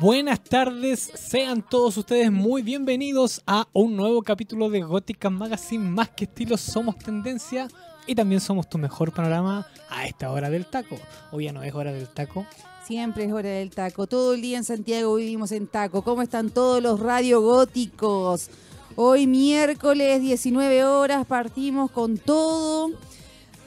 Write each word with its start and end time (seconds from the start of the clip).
Buenas 0.00 0.42
tardes, 0.44 1.00
sean 1.00 1.62
todos 1.62 1.96
ustedes 1.96 2.30
muy 2.30 2.62
bienvenidos 2.62 3.42
a 3.46 3.66
un 3.72 3.96
nuevo 3.96 4.22
capítulo 4.22 4.70
de 4.70 4.82
Gótica 4.82 5.30
Magazine. 5.30 5.84
Más 5.84 6.10
que 6.10 6.24
estilos, 6.24 6.60
somos 6.60 6.96
tendencia 6.98 7.68
y 8.06 8.14
también 8.14 8.40
somos 8.40 8.68
tu 8.68 8.78
mejor 8.78 9.12
panorama 9.12 9.66
a 9.90 10.06
esta 10.06 10.30
hora 10.30 10.50
del 10.50 10.66
taco. 10.66 10.96
Hoy 11.32 11.44
ya 11.44 11.52
no 11.52 11.62
es 11.62 11.74
hora 11.74 11.92
del 11.92 12.08
taco. 12.08 12.46
Siempre 12.86 13.24
es 13.24 13.32
hora 13.32 13.48
del 13.48 13.70
taco. 13.70 14.06
Todo 14.06 14.34
el 14.34 14.42
día 14.42 14.58
en 14.58 14.64
Santiago 14.64 15.14
vivimos 15.16 15.52
en 15.52 15.66
taco. 15.66 16.02
¿Cómo 16.02 16.22
están 16.22 16.50
todos 16.50 16.82
los 16.82 17.00
radiogóticos? 17.00 18.50
Hoy 18.96 19.26
miércoles 19.26 20.20
19 20.20 20.84
horas 20.84 21.26
partimos 21.26 21.90
con 21.90 22.18
todo 22.18 22.90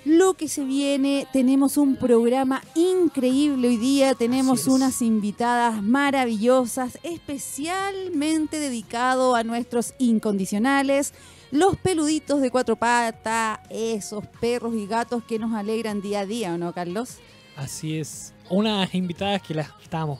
lo 0.06 0.34
que 0.34 0.48
se 0.48 0.64
viene. 0.64 1.28
Tenemos 1.32 1.78
un 1.78 1.96
programa 1.96 2.64
increíble 2.76 3.68
hoy 3.68 3.78
día. 3.78 4.16
Tenemos 4.16 4.68
unas 4.68 5.02
invitadas 5.02 5.82
maravillosas, 5.82 6.98
especialmente 7.04 8.60
dedicado 8.60 9.36
a 9.36 9.44
nuestros 9.44 9.94
incondicionales, 10.00 11.14
los 11.52 11.76
peluditos 11.78 12.42
de 12.42 12.50
cuatro 12.50 12.76
patas, 12.76 13.60
esos 13.70 14.26
perros 14.40 14.74
y 14.76 14.88
gatos 14.88 15.24
que 15.24 15.38
nos 15.38 15.54
alegran 15.54 16.02
día 16.02 16.22
a 16.22 16.26
día, 16.26 16.54
¿o 16.54 16.58
no, 16.58 16.74
Carlos? 16.74 17.18
Así 17.56 17.98
es. 17.98 18.34
Unas 18.50 18.94
invitadas 18.96 19.42
que 19.42 19.54
las 19.54 19.70
estábamos, 19.82 20.20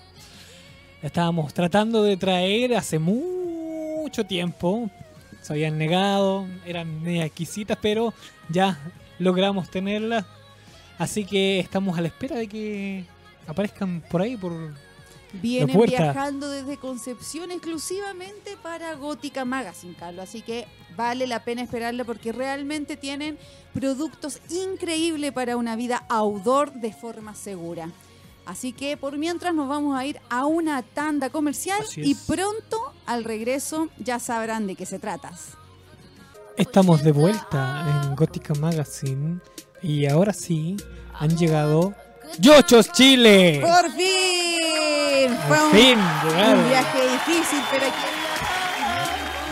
estábamos 1.02 1.54
tratando 1.54 2.04
de 2.04 2.18
traer 2.18 2.76
hace 2.76 3.00
mucho 3.00 4.26
tiempo. 4.26 4.90
Se 5.42 5.54
habían 5.54 5.78
negado, 5.78 6.46
eran 6.66 7.08
exquisitas, 7.08 7.78
pero 7.82 8.14
ya 8.50 8.78
logramos 9.22 9.70
tenerlas. 9.70 10.26
Así 10.98 11.26
que 11.26 11.60
estamos 11.60 11.98
a 11.98 12.02
la 12.02 12.08
espera 12.08 12.36
de 12.36 12.48
que 12.48 13.06
aparezcan 13.48 14.02
por 14.10 14.22
ahí, 14.22 14.38
por 14.38 14.52
Vienen 15.34 15.80
viajando 15.88 16.50
desde 16.50 16.76
Concepción 16.78 17.52
exclusivamente 17.52 18.58
para 18.62 18.96
Gótica 18.96 19.46
Magazine, 19.46 19.96
Carlos. 19.98 20.24
Así 20.24 20.42
que 20.42 20.68
vale 20.98 21.26
la 21.26 21.44
pena 21.44 21.62
esperarlo 21.62 22.04
porque 22.06 22.34
realmente 22.34 22.98
tienen 22.98 23.38
productos 23.74 24.42
increíbles 24.50 25.32
para 25.32 25.56
una 25.56 25.76
vida 25.76 26.04
outdoor 26.10 26.74
de 26.74 26.92
forma 26.92 27.34
segura. 27.34 27.90
Así 28.46 28.74
que 28.74 28.98
por 28.98 29.18
mientras 29.18 29.54
nos 29.54 29.70
vamos 29.70 29.98
a 29.98 30.06
ir 30.06 30.20
a 30.30 30.46
una 30.46 30.82
tanda 30.82 31.30
comercial 31.30 31.82
y 31.96 32.16
pronto 32.16 32.94
al 33.06 33.24
regreso 33.24 33.88
ya 34.00 34.20
sabrán 34.20 34.68
de 34.68 34.76
qué 34.76 34.86
se 34.86 35.00
trata. 35.00 35.32
Estamos 36.58 37.04
de 37.04 37.12
vuelta 37.12 38.04
en 38.04 38.16
Gótica 38.16 38.54
Magazine 38.54 39.40
y 39.82 40.06
ahora 40.06 40.34
sí 40.34 40.78
han 41.14 41.36
llegado 41.38 41.94
Yochos 42.40 42.92
Chile. 42.92 43.62
Por 43.62 43.92
fin. 43.92 45.38
Fue 45.48 45.64
un, 45.64 45.72
fin, 45.72 46.00
un 46.00 46.70
viaje 46.70 47.00
difícil, 47.04 47.60
pero 47.72 47.86
aquí 47.86 48.22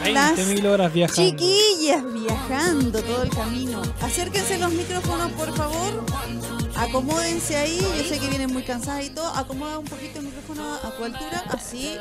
20.000 0.03 0.66
horas 0.66 0.94
viajando. 0.94 1.31
Chiquillas 1.31 2.03
viajando 2.14 3.02
todo 3.02 3.23
el 3.23 3.30
camino. 3.30 3.81
Acérquense 4.02 4.58
los 4.58 4.72
micrófonos, 4.72 5.31
por 5.34 5.56
favor. 5.56 6.06
Acomódense 6.80 7.58
ahí. 7.58 7.77
Yo 7.81 8.03
sé 8.05 8.19
que 8.19 8.30
vienen 8.30 8.53
muy 8.53 8.63
cansadas 8.63 9.05
y 9.05 9.09
todo. 9.09 9.27
Acomoda 9.35 9.80
un 9.80 9.85
poquito 9.85 10.19
el 10.19 10.25
micrófono 10.25 10.75
a 10.75 10.95
tu 10.95 11.03
altura. 11.03 11.44
Así. 11.49 11.97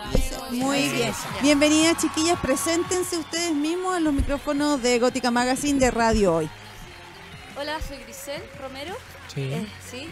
Muy 0.52 0.88
bien. 0.90 1.12
Bienvenidas, 1.42 2.00
chiquillas. 2.00 2.38
Preséntense 2.40 3.18
ustedes 3.18 3.52
mismos 3.52 3.96
en 3.96 4.04
los 4.04 4.14
micrófonos 4.14 4.80
de 4.80 5.00
Gótica 5.00 5.32
Magazine 5.32 5.80
de 5.80 5.90
Radio 5.90 6.36
Hoy. 6.36 6.50
Hola, 7.60 7.76
soy 7.86 7.96
Grisel 8.04 8.40
Romero. 8.60 8.94
Sí. 9.34 9.40
Eh, 9.40 9.66
sí. 9.90 10.08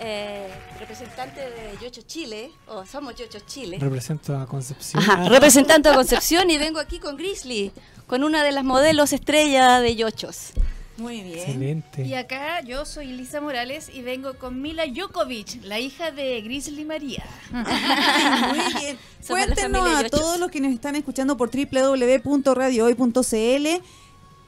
Eh, 0.00 0.48
representante 0.78 1.40
de 1.40 1.78
Yocho 1.82 2.02
Chile, 2.02 2.50
o 2.68 2.84
somos 2.86 3.14
Yocho 3.16 3.38
Chile. 3.46 3.78
Represento 3.80 4.38
a 4.38 4.46
Concepción. 4.46 5.02
Ajá, 5.02 5.28
representante 5.28 5.88
a 5.88 5.94
Concepción 5.94 6.48
y 6.50 6.58
vengo 6.58 6.78
aquí 6.78 6.98
con 6.98 7.16
Grizzly, 7.16 7.72
con 8.06 8.24
una 8.24 8.42
de 8.42 8.52
las 8.52 8.64
modelos 8.64 9.12
estrella 9.12 9.80
de 9.80 9.96
Yochos. 9.96 10.52
Muy 11.00 11.22
bien. 11.22 11.38
Excelente. 11.38 12.04
Y 12.04 12.14
acá 12.14 12.60
yo 12.60 12.84
soy 12.84 13.06
Lisa 13.06 13.40
Morales 13.40 13.90
y 13.92 14.02
vengo 14.02 14.34
con 14.34 14.60
Mila 14.60 14.84
Jokovic, 14.94 15.64
la 15.64 15.80
hija 15.80 16.10
de 16.10 16.42
Grizzly 16.42 16.84
María. 16.84 17.24
Muy 17.50 18.58
bien. 18.80 18.98
Cuéntenos 19.26 19.88
a 19.88 20.06
todos 20.10 20.38
los 20.38 20.50
que 20.50 20.60
nos 20.60 20.74
están 20.74 20.96
escuchando 20.96 21.38
por 21.38 21.50
www.radiohoy.cl 21.50 23.66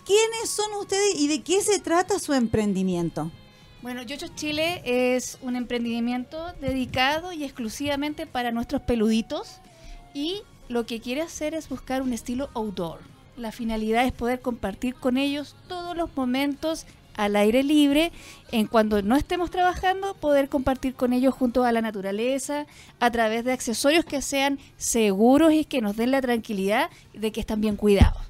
quiénes 0.04 0.50
son 0.50 0.72
ustedes 0.78 1.18
y 1.18 1.28
de 1.28 1.42
qué 1.42 1.62
se 1.62 1.78
trata 1.78 2.18
su 2.18 2.34
emprendimiento. 2.34 3.30
Bueno, 3.80 4.02
Yochos 4.02 4.34
Chile 4.34 4.82
es 4.84 5.38
un 5.40 5.56
emprendimiento 5.56 6.52
dedicado 6.60 7.32
y 7.32 7.44
exclusivamente 7.44 8.26
para 8.26 8.52
nuestros 8.52 8.82
peluditos 8.82 9.62
y 10.12 10.42
lo 10.68 10.84
que 10.84 11.00
quiere 11.00 11.22
hacer 11.22 11.54
es 11.54 11.70
buscar 11.70 12.02
un 12.02 12.12
estilo 12.12 12.50
outdoor. 12.54 13.11
La 13.42 13.50
finalidad 13.50 14.06
es 14.06 14.12
poder 14.12 14.40
compartir 14.40 14.94
con 14.94 15.16
ellos 15.16 15.56
todos 15.66 15.96
los 15.96 16.16
momentos 16.16 16.86
al 17.16 17.34
aire 17.34 17.64
libre, 17.64 18.12
en 18.52 18.68
cuando 18.68 19.02
no 19.02 19.16
estemos 19.16 19.50
trabajando, 19.50 20.14
poder 20.14 20.48
compartir 20.48 20.94
con 20.94 21.12
ellos 21.12 21.34
junto 21.34 21.64
a 21.64 21.72
la 21.72 21.80
naturaleza, 21.80 22.66
a 23.00 23.10
través 23.10 23.44
de 23.44 23.50
accesorios 23.50 24.04
que 24.04 24.22
sean 24.22 24.60
seguros 24.76 25.52
y 25.52 25.64
que 25.64 25.80
nos 25.80 25.96
den 25.96 26.12
la 26.12 26.20
tranquilidad 26.20 26.88
de 27.14 27.32
que 27.32 27.40
están 27.40 27.60
bien 27.60 27.74
cuidados. 27.74 28.22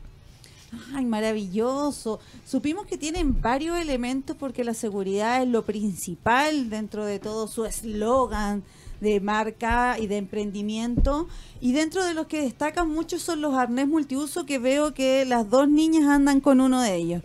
Ay, 0.95 1.05
maravilloso. 1.05 2.19
Supimos 2.47 2.87
que 2.87 2.97
tienen 2.97 3.39
varios 3.39 3.79
elementos 3.79 4.35
porque 4.35 4.65
la 4.65 4.73
seguridad 4.73 5.43
es 5.43 5.49
lo 5.49 5.67
principal 5.67 6.71
dentro 6.71 7.05
de 7.05 7.19
todo 7.19 7.49
su 7.49 7.67
eslogan 7.67 8.63
de 9.03 9.21
marca 9.21 9.99
y 9.99 10.07
de 10.07 10.17
emprendimiento. 10.17 11.29
Y 11.61 11.73
dentro 11.73 12.05
de 12.05 12.15
los 12.15 12.29
que 12.29 12.41
destacan 12.41 12.89
mucho 12.89 13.19
son 13.19 13.41
los 13.41 13.55
arnés 13.55 13.89
multiuso 13.89 14.47
que 14.47 14.61
veo 14.61 14.95
que 14.95 15.25
las 15.25 15.51
dos 15.51 15.69
niñas 15.69 16.05
andan 16.05 16.41
con 16.41 16.61
uno 16.61 16.81
de 16.81 16.95
ellos. 16.95 17.23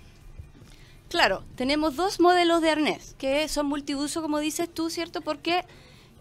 Claro, 1.07 1.43
tenemos 1.55 1.95
dos 1.95 2.19
modelos 2.19 2.61
de 2.61 2.71
arnés 2.71 3.15
que 3.19 3.47
son 3.47 3.67
multiuso, 3.67 4.23
como 4.23 4.39
dices 4.39 4.73
tú, 4.73 4.89
¿cierto? 4.89 5.21
Porque 5.21 5.65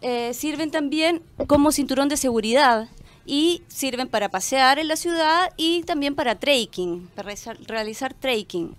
eh, 0.03 0.35
sirven 0.35 0.71
también 0.71 1.23
como 1.47 1.73
cinturón 1.73 2.11
de 2.11 2.19
seguridad 2.19 2.89
y 3.25 3.63
sirven 3.67 4.09
para 4.09 4.29
pasear 4.29 4.79
en 4.79 4.89
la 4.89 4.97
ciudad 4.97 5.53
y 5.57 5.83
también 5.85 6.15
para 6.15 6.39
trekking, 6.39 7.09
para 7.17 7.33
realizar 7.67 8.13
trekking. 8.13 8.77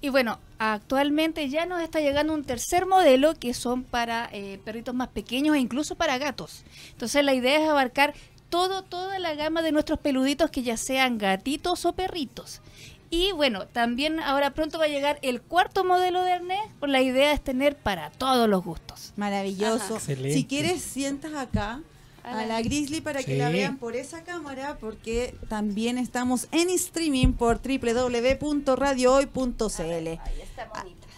Y 0.00 0.08
bueno, 0.10 0.38
actualmente 0.58 1.48
ya 1.48 1.66
nos 1.66 1.82
está 1.82 2.00
llegando 2.00 2.34
un 2.34 2.44
tercer 2.44 2.86
modelo 2.86 3.34
que 3.34 3.54
son 3.54 3.84
para 3.84 4.28
eh, 4.32 4.60
perritos 4.64 4.94
más 4.94 5.08
pequeños 5.08 5.56
e 5.56 5.60
incluso 5.60 5.96
para 5.96 6.18
gatos. 6.18 6.64
Entonces 6.92 7.24
la 7.24 7.34
idea 7.34 7.62
es 7.62 7.68
abarcar 7.68 8.14
todo, 8.48 8.82
toda 8.82 9.18
la 9.18 9.34
gama 9.34 9.62
de 9.62 9.72
nuestros 9.72 9.98
peluditos 9.98 10.50
que 10.50 10.62
ya 10.62 10.76
sean 10.76 11.18
gatitos 11.18 11.84
o 11.84 11.92
perritos. 11.92 12.60
Y 13.08 13.32
bueno, 13.32 13.66
también 13.66 14.18
ahora 14.18 14.50
pronto 14.50 14.78
va 14.78 14.86
a 14.86 14.88
llegar 14.88 15.18
el 15.22 15.40
cuarto 15.40 15.84
modelo 15.84 16.22
de 16.22 16.32
arnés, 16.32 16.60
por 16.80 16.88
la 16.88 17.00
idea 17.00 17.32
es 17.32 17.42
tener 17.42 17.76
para 17.76 18.10
todos 18.10 18.48
los 18.48 18.64
gustos. 18.64 19.12
Maravilloso. 19.16 20.00
Si 20.00 20.44
quieres, 20.44 20.82
sientas 20.82 21.34
acá 21.34 21.80
a 22.26 22.44
la 22.44 22.60
Grizzly 22.60 23.00
para 23.00 23.22
que 23.22 23.36
la 23.36 23.50
vean 23.50 23.78
por 23.78 23.94
esa 23.94 24.24
cámara, 24.24 24.78
porque 24.80 25.36
también 25.48 25.96
estamos 25.96 26.48
en 26.50 26.68
streaming 26.70 27.32
por 27.32 27.60
www.radiohoy.cl. 27.62 29.82
Ahí, 29.82 30.18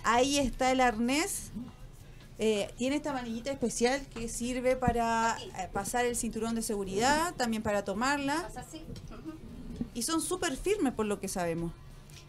ahí 0.05 0.39
está 0.39 0.71
el 0.71 0.81
arnés. 0.81 1.51
Eh, 2.41 2.73
tiene 2.77 2.97
esta 2.97 3.13
manillita 3.13 3.51
especial 3.51 4.01
que 4.15 4.29
sirve 4.29 4.77
para 4.77 5.37
eh, 5.41 5.69
pasar 5.73 6.05
el 6.05 6.15
cinturón 6.15 6.55
de 6.55 6.63
seguridad, 6.63 7.35
también 7.35 7.65
para 7.65 7.85
tomarla. 7.85 8.49
Y 9.95 10.03
son 10.03 10.21
súper 10.21 10.57
firmes 10.57 10.93
por 10.93 11.07
lo 11.07 11.19
que 11.19 11.27
sabemos. 11.27 11.73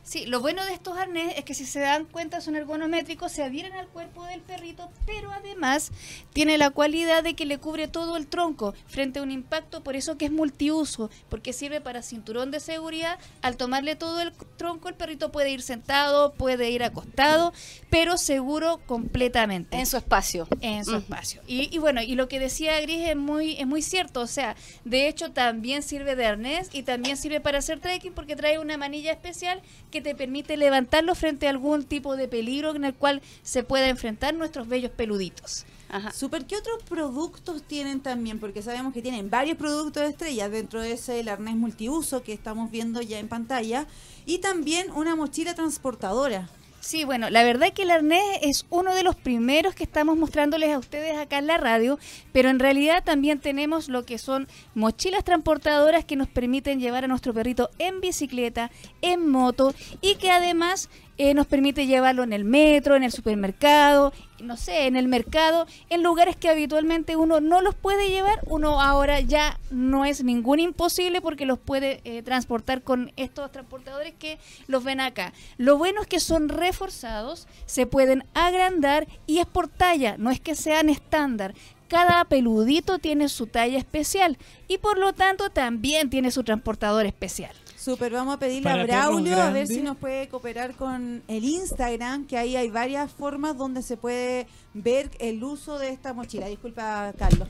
Sí, 0.03 0.25
lo 0.25 0.39
bueno 0.39 0.65
de 0.65 0.73
estos 0.73 0.97
arnés 0.97 1.35
es 1.37 1.43
que 1.43 1.53
si 1.53 1.65
se 1.65 1.79
dan 1.81 2.05
cuenta 2.05 2.41
son 2.41 2.55
ergonométricos, 2.55 3.31
se 3.31 3.43
adhieren 3.43 3.73
al 3.73 3.87
cuerpo 3.87 4.23
del 4.25 4.41
perrito, 4.41 4.89
pero 5.05 5.31
además 5.31 5.91
tiene 6.33 6.57
la 6.57 6.71
cualidad 6.71 7.21
de 7.23 7.35
que 7.35 7.45
le 7.45 7.59
cubre 7.59 7.87
todo 7.87 8.17
el 8.17 8.25
tronco 8.25 8.73
frente 8.88 9.19
a 9.19 9.21
un 9.21 9.29
impacto, 9.29 9.83
por 9.83 9.95
eso 9.95 10.18
que 10.18 10.25
es 10.25 10.31
multiuso, 10.31 11.12
porque 11.29 11.53
sirve 11.53 11.79
para 11.79 12.01
cinturón 12.01 12.50
de 12.50 12.59
seguridad. 12.59 13.19
Al 13.41 13.56
tomarle 13.56 13.95
todo 13.95 14.21
el 14.21 14.33
tronco, 14.57 14.89
el 14.89 14.95
perrito 14.95 15.31
puede 15.31 15.51
ir 15.51 15.62
sentado, 15.62 16.33
puede 16.33 16.71
ir 16.71 16.83
acostado, 16.83 17.53
pero 17.91 18.18
seguro 18.18 18.79
completamente. 18.88 19.77
En 19.77 19.85
su 19.85 19.97
espacio. 19.97 20.47
En 20.62 20.85
su 20.85 20.95
espacio. 20.95 21.41
Y, 21.45 21.74
y, 21.74 21.77
bueno, 21.77 22.01
y 22.01 22.15
lo 22.15 22.27
que 22.27 22.39
decía 22.39 22.79
Gris 22.81 23.07
es 23.07 23.15
muy, 23.15 23.57
es 23.59 23.68
muy 23.68 23.81
cierto, 23.81 24.21
o 24.21 24.27
sea, 24.27 24.56
de 24.85 25.07
hecho 25.07 25.31
también 25.31 25.83
sirve 25.83 26.15
de 26.15 26.25
arnés 26.25 26.69
y 26.74 26.83
también 26.83 27.15
sirve 27.15 27.41
para 27.41 27.59
hacer 27.59 27.79
trekking 27.79 28.13
porque 28.13 28.35
trae 28.35 28.57
una 28.57 28.77
manilla 28.77 29.12
especial 29.12 29.62
que 29.91 30.01
te 30.01 30.15
permite 30.15 30.57
levantarlo 30.57 31.15
frente 31.15 31.47
a 31.47 31.50
algún 31.50 31.83
tipo 31.83 32.15
de 32.15 32.27
peligro 32.27 32.75
en 32.75 32.86
el 32.86 32.94
cual 32.94 33.21
se 33.44 33.63
pueda 33.63 33.89
enfrentar 33.89 34.33
nuestros 34.33 34.68
bellos 34.68 34.91
peluditos. 34.91 35.65
Ajá. 35.89 36.12
Super, 36.12 36.45
¿qué 36.45 36.56
otros 36.56 36.83
productos 36.83 37.63
tienen 37.63 38.00
también? 38.00 38.39
Porque 38.39 38.62
sabemos 38.62 38.94
que 38.94 39.01
tienen 39.01 39.30
varios 39.30 39.57
productos 39.57 40.03
de 40.03 40.09
estrella, 40.09 40.47
dentro 40.47 40.81
de 40.81 40.91
ese 40.91 41.19
el 41.19 41.30
arnés 41.30 41.56
multiuso 41.56 42.21
que 42.21 42.33
estamos 42.33 42.69
viendo 42.69 43.01
ya 43.01 43.18
en 43.18 43.27
pantalla, 43.27 43.88
y 44.25 44.38
también 44.38 44.91
una 44.91 45.15
mochila 45.15 45.56
transportadora. 45.56 46.47
Sí, 46.81 47.03
bueno, 47.03 47.29
la 47.29 47.43
verdad 47.43 47.73
que 47.73 47.81
el 47.81 47.91
arnés 47.91 48.23
es 48.41 48.65
uno 48.69 48.95
de 48.95 49.03
los 49.03 49.15
primeros 49.15 49.75
que 49.75 49.83
estamos 49.83 50.17
mostrándoles 50.17 50.73
a 50.73 50.79
ustedes 50.79 51.17
acá 51.17 51.37
en 51.37 51.47
la 51.47 51.57
radio, 51.57 51.99
pero 52.31 52.49
en 52.49 52.57
realidad 52.57 53.03
también 53.03 53.39
tenemos 53.39 53.89
lo 53.89 54.05
que 54.05 54.17
son 54.17 54.47
mochilas 54.75 55.25
transportadoras 55.25 56.05
que 56.05 56.15
nos 56.15 56.29
permiten 56.29 56.79
llevar 56.79 57.03
a 57.03 57.07
nuestro 57.07 57.33
perrito 57.33 57.69
en 57.79 57.99
bicicleta, 57.99 58.71
en 59.01 59.27
moto 59.27 59.73
y 60.01 60.15
que 60.15 60.31
además 60.31 60.89
eh, 61.17 61.33
nos 61.33 61.47
permite 61.47 61.85
llevarlo 61.85 62.23
en 62.23 62.31
el 62.31 62.45
metro, 62.45 62.95
en 62.95 63.03
el 63.03 63.11
supermercado, 63.11 64.13
no 64.41 64.57
sé, 64.57 64.88
en 64.88 64.95
el 64.95 65.07
mercado, 65.07 65.68
en 65.89 66.03
lugares 66.03 66.36
que 66.36 66.50
habitualmente 66.50 67.15
uno 67.15 67.39
no 67.39 67.62
los 67.62 67.75
puede 67.75 68.09
llevar, 68.09 68.39
uno 68.47 68.81
ahora 68.81 69.19
ya 69.19 69.59
no 69.71 70.06
es 70.06 70.24
ningún 70.24 70.59
imposible 70.59 71.21
porque 71.21 71.45
los 71.45 71.59
puede 71.59 72.01
eh, 72.03 72.21
transportar 72.24 72.81
con 72.81 73.12
estos 73.15 73.51
transportadores 73.51 74.13
que 74.18 74.39
los 74.68 74.83
ven 74.83 75.00
acá. 75.00 75.33
Lo 75.57 75.77
bueno 75.77 76.01
es 76.01 76.07
que 76.07 76.19
son 76.19 76.50
reforzados, 76.50 77.47
se 77.65 77.86
pueden 77.86 78.24
agrandar 78.33 79.07
y 79.27 79.39
es 79.39 79.45
por 79.45 79.68
talla, 79.68 80.15
no 80.18 80.31
es 80.31 80.39
que 80.39 80.56
sean 80.56 80.89
estándar 80.89 81.53
cada 81.89 82.24
peludito 82.25 83.00
tiene 83.00 83.27
su 83.30 83.47
talla 83.47 83.80
especial 83.80 84.38
y 84.68 84.77
por 84.77 85.00
lo 85.00 85.13
tanto 85.13 85.50
también 85.50 86.12
tiene 86.12 86.30
su 86.30 86.44
transportador 86.44 87.07
especial. 87.07 87.51
Super, 87.89 88.12
vamos 88.12 88.36
a 88.36 88.38
pedirle 88.38 88.69
Para 88.69 88.83
a 88.83 88.86
Braulio 88.86 89.41
a 89.41 89.50
ver 89.50 89.65
si 89.65 89.81
nos 89.81 89.97
puede 89.97 90.27
cooperar 90.27 90.75
con 90.75 91.24
el 91.27 91.44
Instagram, 91.44 92.27
que 92.27 92.38
ahí 92.38 92.56
hay 92.56 92.69
varias 92.69 93.12
formas 93.12 93.57
donde 93.57 93.81
se 93.81 93.97
puede 93.97 94.45
ver 94.75 95.09
el 95.18 95.44
uso 95.44 95.80
de 95.80 95.89
esta 95.89 96.13
mochila. 96.13 96.45
Disculpa, 96.45 97.12
Carlos. 97.18 97.47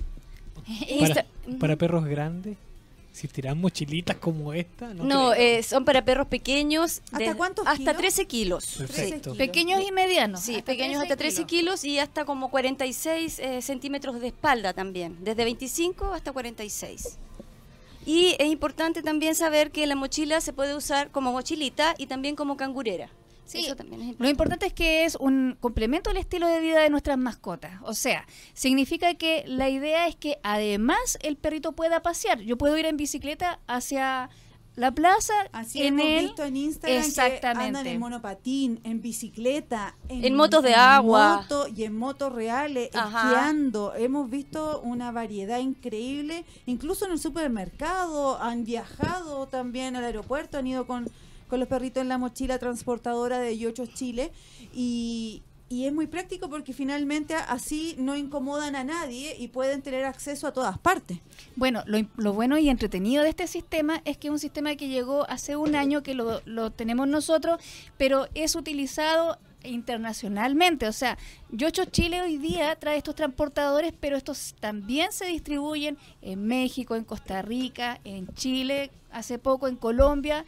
Para, 1.60 1.76
perros 1.76 2.06
grandes, 2.06 2.56
¿existirán 3.12 3.60
mochilitas 3.60 4.16
como 4.16 4.54
esta? 4.54 4.94
No, 4.94 5.04
No, 5.04 5.34
eh, 5.34 5.62
son 5.62 5.84
para 5.84 6.06
perros 6.06 6.28
pequeños. 6.28 7.02
¿Hasta 7.12 7.36
cuántos 7.36 7.68
Hasta 7.68 7.78
kilos? 7.78 7.98
13 7.98 8.26
kilos. 8.28 8.76
Perfecto. 8.78 9.32
Sí. 9.34 9.38
Pequeños 9.38 9.82
y 9.86 9.92
medianos. 9.92 10.40
Sí, 10.40 10.56
hasta 10.56 10.66
pequeños 10.68 11.02
hasta 11.04 11.18
13 11.18 11.44
kilos. 11.48 11.84
y 11.84 12.00
hasta 12.00 12.24
como 12.24 12.50
46 12.50 13.40
eh, 13.40 13.62
centímetros 13.62 14.22
de 14.22 14.28
espalda 14.28 14.72
también, 14.72 15.18
desde 15.22 15.44
25 15.44 16.14
hasta 16.14 16.32
46. 16.32 17.18
Y 18.10 18.36
es 18.40 18.48
importante 18.48 19.04
también 19.04 19.36
saber 19.36 19.70
que 19.70 19.86
la 19.86 19.94
mochila 19.96 20.42
se 20.42 20.52
puede 20.52 20.74
usar 20.76 21.12
como 21.12 21.32
mochilita 21.32 21.94
y 21.96 22.08
también 22.08 22.36
como 22.36 22.58
cangurera. 22.58 23.12
Sí, 23.46 23.60
Eso 23.66 23.76
también 23.76 24.02
es 24.02 24.08
Lo 24.08 24.10
importante. 24.12 24.32
importante 24.32 24.66
es 24.66 24.74
que 24.74 25.06
es 25.06 25.16
un 25.16 25.56
complemento 25.60 26.10
al 26.10 26.18
estilo 26.18 26.48
de 26.48 26.60
vida 26.60 26.82
de 26.82 26.90
nuestras 26.90 27.20
mascotas. 27.20 27.74
O 27.84 27.94
sea, 27.94 28.26
significa 28.56 29.14
que 29.14 29.44
la 29.46 29.70
idea 29.70 30.08
es 30.08 30.16
que 30.16 30.40
además 30.42 31.20
el 31.22 31.36
perrito 31.36 31.74
pueda 31.74 32.02
pasear. 32.02 32.42
Yo 32.42 32.58
puedo 32.58 32.76
ir 32.80 32.88
en 32.88 32.98
bicicleta 32.98 33.60
hacia 33.68 34.32
la 34.80 34.92
plaza 34.92 35.34
Así 35.52 35.82
en 35.84 36.00
hemos 36.00 36.22
visto 36.24 36.44
en 36.46 36.56
Instagram 36.58 37.02
que 37.02 37.08
Exactamente. 37.08 37.68
andan 37.68 37.88
en 37.88 38.00
monopatín, 38.00 38.80
en 38.84 39.02
bicicleta, 39.02 39.96
En 40.08 40.36
motos 40.36 40.64
de 40.64 40.74
agua. 40.74 41.42
moto 41.42 41.68
y 41.68 41.84
en 41.84 41.98
motos 41.98 42.32
reales, 42.32 42.90
Ajá. 42.96 43.30
esquiando. 43.30 43.94
Hemos 43.96 44.30
visto 44.30 44.80
una 44.82 45.12
variedad 45.12 45.60
increíble, 45.60 46.46
incluso 46.66 47.06
en 47.06 47.12
el 47.12 47.20
supermercado, 47.20 48.42
han 48.42 48.64
viajado 48.64 49.48
también 49.48 49.96
al 49.96 50.06
aeropuerto, 50.06 50.58
han 50.58 50.68
ido 50.68 50.88
con, 50.88 51.10
con 51.50 51.60
los 51.60 51.68
perritos 51.68 52.02
en 52.02 52.08
la 52.10 52.18
mochila 52.18 52.58
transportadora 52.58 53.40
de 53.40 53.58
Yochos 53.58 53.94
Chile 53.94 54.32
y, 54.74 55.44
y 55.70 55.86
es 55.86 55.94
muy 55.94 56.08
práctico 56.08 56.50
porque 56.50 56.74
finalmente 56.74 57.36
así 57.36 57.96
no 57.98 58.18
incomodan 58.18 58.76
a 58.76 58.84
nadie 58.84 59.36
y 59.38 59.50
pueden 59.50 59.82
tener 59.84 60.04
acceso 60.04 60.48
a 60.48 60.54
todas 60.54 60.80
partes. 60.80 61.20
Bueno, 61.56 61.84
lo, 61.86 62.00
lo 62.18 62.34
bueno 62.34 62.58
y 62.58 62.70
entretenido 62.70 63.24
de 63.24 63.30
este 63.30 63.48
sistema 63.48 64.02
es 64.04 64.18
que 64.18 64.28
es 64.28 64.32
un 64.32 64.40
sistema 64.40 64.76
que 64.76 64.88
llegó 64.88 65.30
hace 65.30 65.56
un 65.56 65.76
año 65.76 66.02
que 66.02 66.16
lo, 66.16 66.42
lo 66.46 66.72
tenemos 66.72 67.08
nosotros, 67.08 67.62
pero 67.98 68.28
es 68.34 68.56
utilizado 68.56 69.38
internacionalmente. 69.64 70.88
O 70.88 70.94
sea, 70.94 71.18
Yocho 71.52 71.86
Chile 71.86 72.22
hoy 72.22 72.38
día 72.38 72.76
trae 72.78 72.98
estos 72.98 73.16
transportadores, 73.16 73.94
pero 74.00 74.18
estos 74.18 74.56
también 74.60 75.12
se 75.12 75.26
distribuyen 75.26 75.98
en 76.22 76.46
México, 76.46 76.96
en 76.96 77.04
Costa 77.04 77.42
Rica, 77.42 78.00
en 78.04 78.28
Chile, 78.34 78.92
hace 79.12 79.38
poco 79.38 79.68
en 79.68 79.76
Colombia 79.76 80.46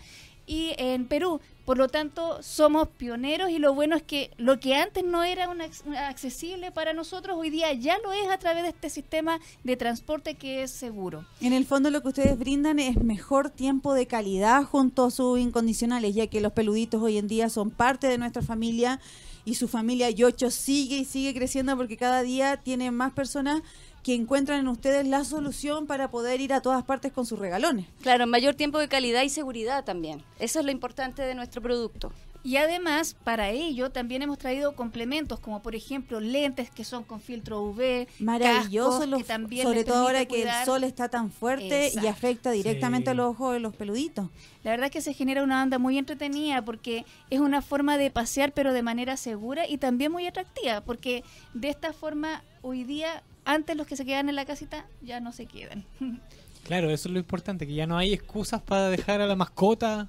y 0.48 0.74
en 0.78 1.06
Perú. 1.06 1.40
Por 1.66 1.78
lo 1.78 1.88
tanto, 1.88 2.42
somos 2.42 2.88
pioneros 2.90 3.50
y 3.52 3.60
lo 3.60 3.74
bueno 3.74 3.96
es 3.96 4.02
que 4.02 4.32
lo 4.38 4.60
que 4.60 4.76
antes 4.76 5.04
no 5.04 5.24
era 5.24 5.48
un 5.48 5.60
ac- 5.60 5.96
accesible 5.96 6.72
para 6.72 6.92
nosotros, 6.94 7.38
hoy 7.38 7.50
día 7.50 7.72
ya 7.74 7.98
lo 8.00 8.12
es 8.12 8.28
a 8.30 8.38
través 8.40 8.64
de 8.64 8.70
este 8.70 8.90
sistema 8.90 9.40
de 9.64 9.78
transporte 9.78 10.34
que 10.36 10.64
es 10.64 10.72
seguro. 10.72 11.24
En 11.40 11.54
el 11.54 11.66
fondo 11.66 11.90
lo 11.92 12.02
que 12.02 12.10
ustedes 12.10 12.38
brindan 12.38 12.80
es 12.80 12.98
mejor 13.02 13.52
tiempo 13.52 13.94
de 13.94 14.08
calidad 14.08 14.64
junto 14.64 15.06
a 15.06 15.12
sus 15.12 15.40
incondicionales, 15.40 16.16
ya 16.16 16.28
que 16.28 16.42
los 16.42 16.52
peluditos 16.52 17.02
hoy 17.02 17.18
en 17.20 17.28
día 17.28 17.48
son 17.50 17.70
parte 17.70 18.08
de 18.08 18.18
nuestra 18.18 18.42
familia 18.42 19.00
y 19.46 19.56
su 19.56 19.68
familia 19.68 20.10
Yocho 20.10 20.52
sigue 20.52 20.98
y 20.98 21.06
sigue 21.06 21.34
creciendo 21.34 21.78
porque 21.78 21.96
cada 21.96 22.22
día 22.24 22.58
tiene 22.58 22.92
más 22.92 23.14
personas 23.14 23.62
que 24.04 24.16
encuentran 24.16 24.60
en 24.60 24.68
ustedes 24.68 25.08
la 25.08 25.24
solución 25.24 25.86
para 25.88 26.10
poder 26.10 26.42
ir 26.42 26.54
a 26.54 26.62
todas 26.62 26.84
partes 26.84 27.12
con 27.12 27.26
sus 27.26 27.38
regalones. 27.40 27.86
Claro, 28.02 28.26
mayor 28.28 28.56
tiempo 28.56 28.80
de 28.80 28.88
calidad 28.88 29.22
y 29.24 29.30
seguridad 29.30 29.84
también. 29.84 30.24
Eso 30.40 30.60
es 30.60 30.66
lo 30.66 30.72
importante 30.72 31.22
de 31.22 31.36
nuestro 31.36 31.62
producto. 31.62 32.12
Y 32.44 32.56
además, 32.58 33.16
para 33.24 33.52
ello 33.52 33.92
también 33.92 34.24
hemos 34.24 34.40
traído 34.40 34.76
complementos, 34.76 35.40
como 35.40 35.62
por 35.62 35.76
ejemplo 35.76 36.20
lentes 36.20 36.72
que 36.72 36.84
son 36.84 37.04
con 37.04 37.22
filtro 37.22 37.62
UV, 37.62 38.08
Maravilloso, 38.18 38.90
cascos 38.90 39.08
los- 39.10 39.20
que 39.20 39.28
también 39.28 39.68
sobre 39.68 39.84
todo 39.84 39.98
ahora 40.08 40.26
que 40.26 40.42
el 40.42 40.50
sol 40.66 40.84
está 40.84 41.08
tan 41.08 41.30
fuerte 41.30 41.92
y 42.02 42.08
afecta 42.08 42.50
directamente 42.50 43.06
Sí. 43.06 43.12
a 43.12 43.14
los 43.14 43.28
ojos 43.36 43.54
de 43.54 43.60
los 43.60 43.76
peluditos. 43.76 44.28
La 44.64 44.72
verdad 44.72 44.88
es 44.88 44.92
que 44.92 45.02
se 45.02 45.14
genera 45.14 45.44
una 45.44 45.62
onda 45.62 45.78
muy 45.78 46.00
entretenida 46.00 46.66
porque 46.66 47.06
es 47.30 47.40
una 47.40 47.62
forma 47.62 48.00
de 48.00 48.10
pasear 48.10 48.54
pero 48.54 48.74
de 48.74 48.82
manera 48.82 49.18
segura 49.18 49.68
y 49.68 49.78
también 49.78 50.12
muy 50.12 50.26
atractiva 50.26 50.82
porque 50.82 51.24
de 51.54 51.70
esta 51.70 51.94
forma 51.94 52.44
hoy 52.64 52.84
día 52.84 53.22
antes 53.46 53.76
los 53.76 53.88
que 53.88 53.96
se 53.96 54.06
quedan 54.06 54.30
en 54.30 54.36
la 54.36 54.46
casita 54.46 54.86
ya 55.02 55.20
no 55.20 55.32
se 55.32 55.46
quedan. 55.46 55.86
Claro, 56.64 56.92
eso 56.92 57.10
es 57.10 57.14
lo 57.14 57.20
importante, 57.20 57.66
que 57.66 57.74
ya 57.74 57.88
no 57.88 57.98
hay 57.98 58.14
excusas 58.14 58.62
para 58.62 58.90
dejar 58.90 59.20
a 59.20 59.26
la 59.26 59.36
mascota 59.36 60.08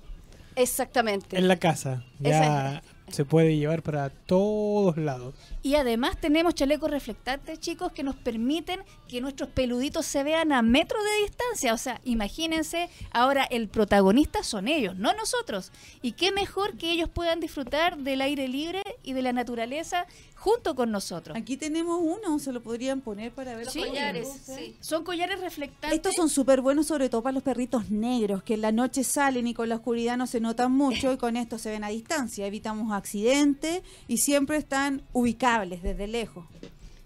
Exactamente. 0.54 1.38
en 1.38 1.48
la 1.48 1.56
casa. 1.56 2.04
Ya 2.20 2.82
se 3.12 3.24
puede 3.24 3.56
llevar 3.56 3.82
para 3.82 4.10
todos 4.10 4.96
lados. 4.96 5.34
Y 5.62 5.74
además 5.74 6.18
tenemos 6.20 6.54
chalecos 6.54 6.90
reflectantes, 6.90 7.60
chicos, 7.60 7.92
que 7.92 8.02
nos 8.02 8.16
permiten 8.16 8.80
que 9.08 9.20
nuestros 9.20 9.50
peluditos 9.50 10.06
se 10.06 10.24
vean 10.24 10.52
a 10.52 10.62
metro 10.62 10.98
de 11.02 11.22
distancia. 11.26 11.74
O 11.74 11.78
sea, 11.78 12.00
imagínense, 12.04 12.88
ahora 13.12 13.44
el 13.44 13.68
protagonista 13.68 14.42
son 14.42 14.66
ellos, 14.66 14.96
no 14.96 15.12
nosotros. 15.12 15.72
Y 16.00 16.12
qué 16.12 16.32
mejor 16.32 16.76
que 16.76 16.90
ellos 16.90 17.08
puedan 17.08 17.40
disfrutar 17.40 17.98
del 17.98 18.22
aire 18.22 18.48
libre 18.48 18.81
y 19.02 19.12
de 19.12 19.22
la 19.22 19.32
naturaleza 19.32 20.06
junto 20.36 20.74
con 20.74 20.90
nosotros. 20.90 21.36
Aquí 21.36 21.56
tenemos 21.56 22.00
uno, 22.02 22.38
se 22.38 22.52
lo 22.52 22.62
podrían 22.62 23.00
poner 23.00 23.32
para 23.32 23.54
ver. 23.56 23.64
Los 23.66 23.74
Sí. 23.74 23.80
collares, 23.80 24.28
sí. 24.44 24.76
Son 24.80 25.04
collares 25.04 25.40
reflectantes. 25.40 25.96
Estos 25.96 26.14
son 26.14 26.28
súper 26.28 26.60
buenos, 26.60 26.86
sobre 26.86 27.08
todo 27.08 27.22
para 27.22 27.34
los 27.34 27.42
perritos 27.42 27.90
negros, 27.90 28.42
que 28.42 28.54
en 28.54 28.60
la 28.60 28.72
noche 28.72 29.04
salen 29.04 29.46
y 29.46 29.54
con 29.54 29.68
la 29.68 29.76
oscuridad 29.76 30.16
no 30.16 30.26
se 30.26 30.40
notan 30.40 30.72
mucho 30.72 31.12
y 31.12 31.16
con 31.16 31.36
esto 31.36 31.58
se 31.58 31.70
ven 31.70 31.84
a 31.84 31.88
distancia. 31.88 32.46
Evitamos 32.46 32.92
accidentes 32.92 33.82
y 34.08 34.18
siempre 34.18 34.56
están 34.56 35.02
ubicables 35.12 35.82
desde 35.82 36.06
lejos. 36.06 36.44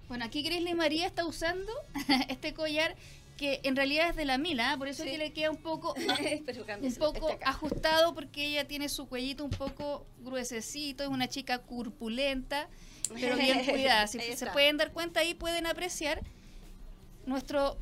Bueno, 0.09 0.25
aquí 0.25 0.43
Grizzly 0.43 0.73
María 0.75 1.05
está 1.07 1.27
usando 1.27 1.73
este 2.29 2.55
collar 2.55 2.95
que 3.37 3.61
en 3.65 3.77
realidad 3.77 4.11
es 4.11 4.17
de 4.17 4.25
la 4.25 4.39
Mila, 4.39 4.73
¿ah? 4.73 4.77
por 4.79 4.89
eso 4.89 5.03
Sí. 5.03 5.11
es 5.11 5.13
que 5.15 5.19
le 5.19 5.33
queda 5.33 5.51
un 5.51 5.59
poco 5.59 5.95
un 6.81 6.95
poco 6.97 7.39
ajustado 7.45 8.15
porque 8.15 8.47
ella 8.47 8.67
tiene 8.67 8.89
su 8.89 9.07
cuellito 9.09 9.45
un 9.45 9.51
poco 9.51 10.07
gruesecito, 10.21 11.05
es 11.05 11.11
una 11.11 11.29
chica 11.29 11.59
corpulenta, 11.63 12.69
pero 13.15 13.37
bien 13.37 13.65
cuidada. 13.67 14.07
Si 14.07 14.19
se 14.21 14.47
pueden 14.47 14.77
dar 14.79 14.93
cuenta 14.93 15.21
ahí 15.21 15.35
pueden 15.35 15.67
apreciar 15.67 16.23
nuestro 17.27 17.77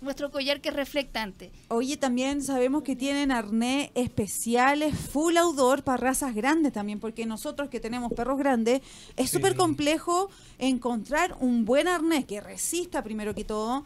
nuestro 0.00 0.30
collar 0.30 0.60
que 0.60 0.68
es 0.68 0.74
reflectante. 0.74 1.50
Oye, 1.68 1.96
también 1.96 2.42
sabemos 2.42 2.82
que 2.82 2.94
tienen 2.96 3.30
arnés 3.32 3.90
especiales, 3.94 4.94
full 4.96 5.36
outdoor 5.36 5.82
para 5.82 5.96
razas 5.96 6.34
grandes 6.34 6.72
también, 6.72 7.00
porque 7.00 7.26
nosotros 7.26 7.68
que 7.70 7.80
tenemos 7.80 8.12
perros 8.12 8.38
grandes, 8.38 8.82
es 9.16 9.30
Sí. 9.30 9.36
súper 9.36 9.56
complejo 9.56 10.28
encontrar 10.58 11.36
un 11.40 11.64
buen 11.64 11.88
arnés 11.88 12.24
que 12.24 12.40
resista 12.40 13.02
primero 13.02 13.34
que 13.34 13.44
todo 13.44 13.84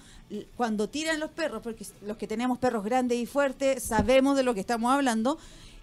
cuando 0.56 0.88
tiran 0.88 1.18
los 1.20 1.30
perros, 1.30 1.60
porque 1.62 1.84
los 2.06 2.16
que 2.16 2.26
tenemos 2.26 2.58
perros 2.58 2.84
grandes 2.84 3.18
y 3.18 3.26
fuertes 3.26 3.82
sabemos 3.82 4.36
de 4.36 4.42
lo 4.44 4.54
que 4.54 4.60
estamos 4.60 4.92
hablando. 4.92 5.38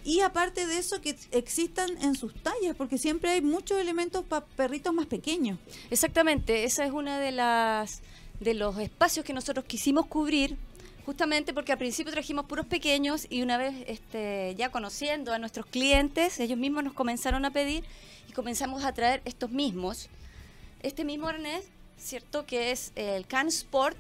Y 0.06 0.22
aparte 0.22 0.66
de 0.68 0.78
eso, 0.78 1.02
que 1.02 1.18
existan 1.32 1.90
en 2.02 2.16
sus 2.16 2.34
tallas, 2.36 2.76
porque 2.78 2.98
siempre 2.98 3.32
hay 3.32 3.42
muchos 3.42 3.78
elementos 3.78 4.24
para 4.24 4.46
perritos 4.46 4.94
más 4.94 5.06
pequeños. 5.08 5.60
Exactamente, 5.92 6.64
esa 6.64 6.86
es 6.86 6.94
una 6.94 7.20
de 7.20 7.34
las 7.34 8.02
de 8.40 8.54
los 8.54 8.78
espacios 8.80 9.26
que 9.26 9.34
nosotros 9.34 9.66
quisimos 9.66 10.06
cubrir, 10.06 10.58
justamente 11.06 11.54
porque 11.54 11.72
al 11.72 11.78
principio 11.78 12.12
trajimos 12.12 12.46
puros 12.46 12.66
pequeños 12.66 13.28
y 13.30 13.42
una 13.42 13.58
vez 13.58 13.74
este, 13.88 14.56
ya 14.58 14.70
conociendo 14.70 15.34
a 15.34 15.40
nuestros 15.40 15.66
clientes, 15.66 16.40
ellos 16.40 16.58
mismos 16.58 16.84
nos 16.84 16.94
comenzaron 16.94 17.46
a 17.46 17.52
pedir 17.52 17.84
y 18.30 18.34
comenzamos 18.34 18.84
a 18.84 18.94
traer 18.94 19.22
estos 19.26 19.50
mismos. 19.50 20.10
Este 20.84 21.04
mismo 21.04 21.28
arnés, 21.28 21.66
cierto, 21.98 22.46
que 22.46 22.72
es 22.72 22.92
el 22.96 23.26
Can 23.26 23.48
Sport, 23.48 23.98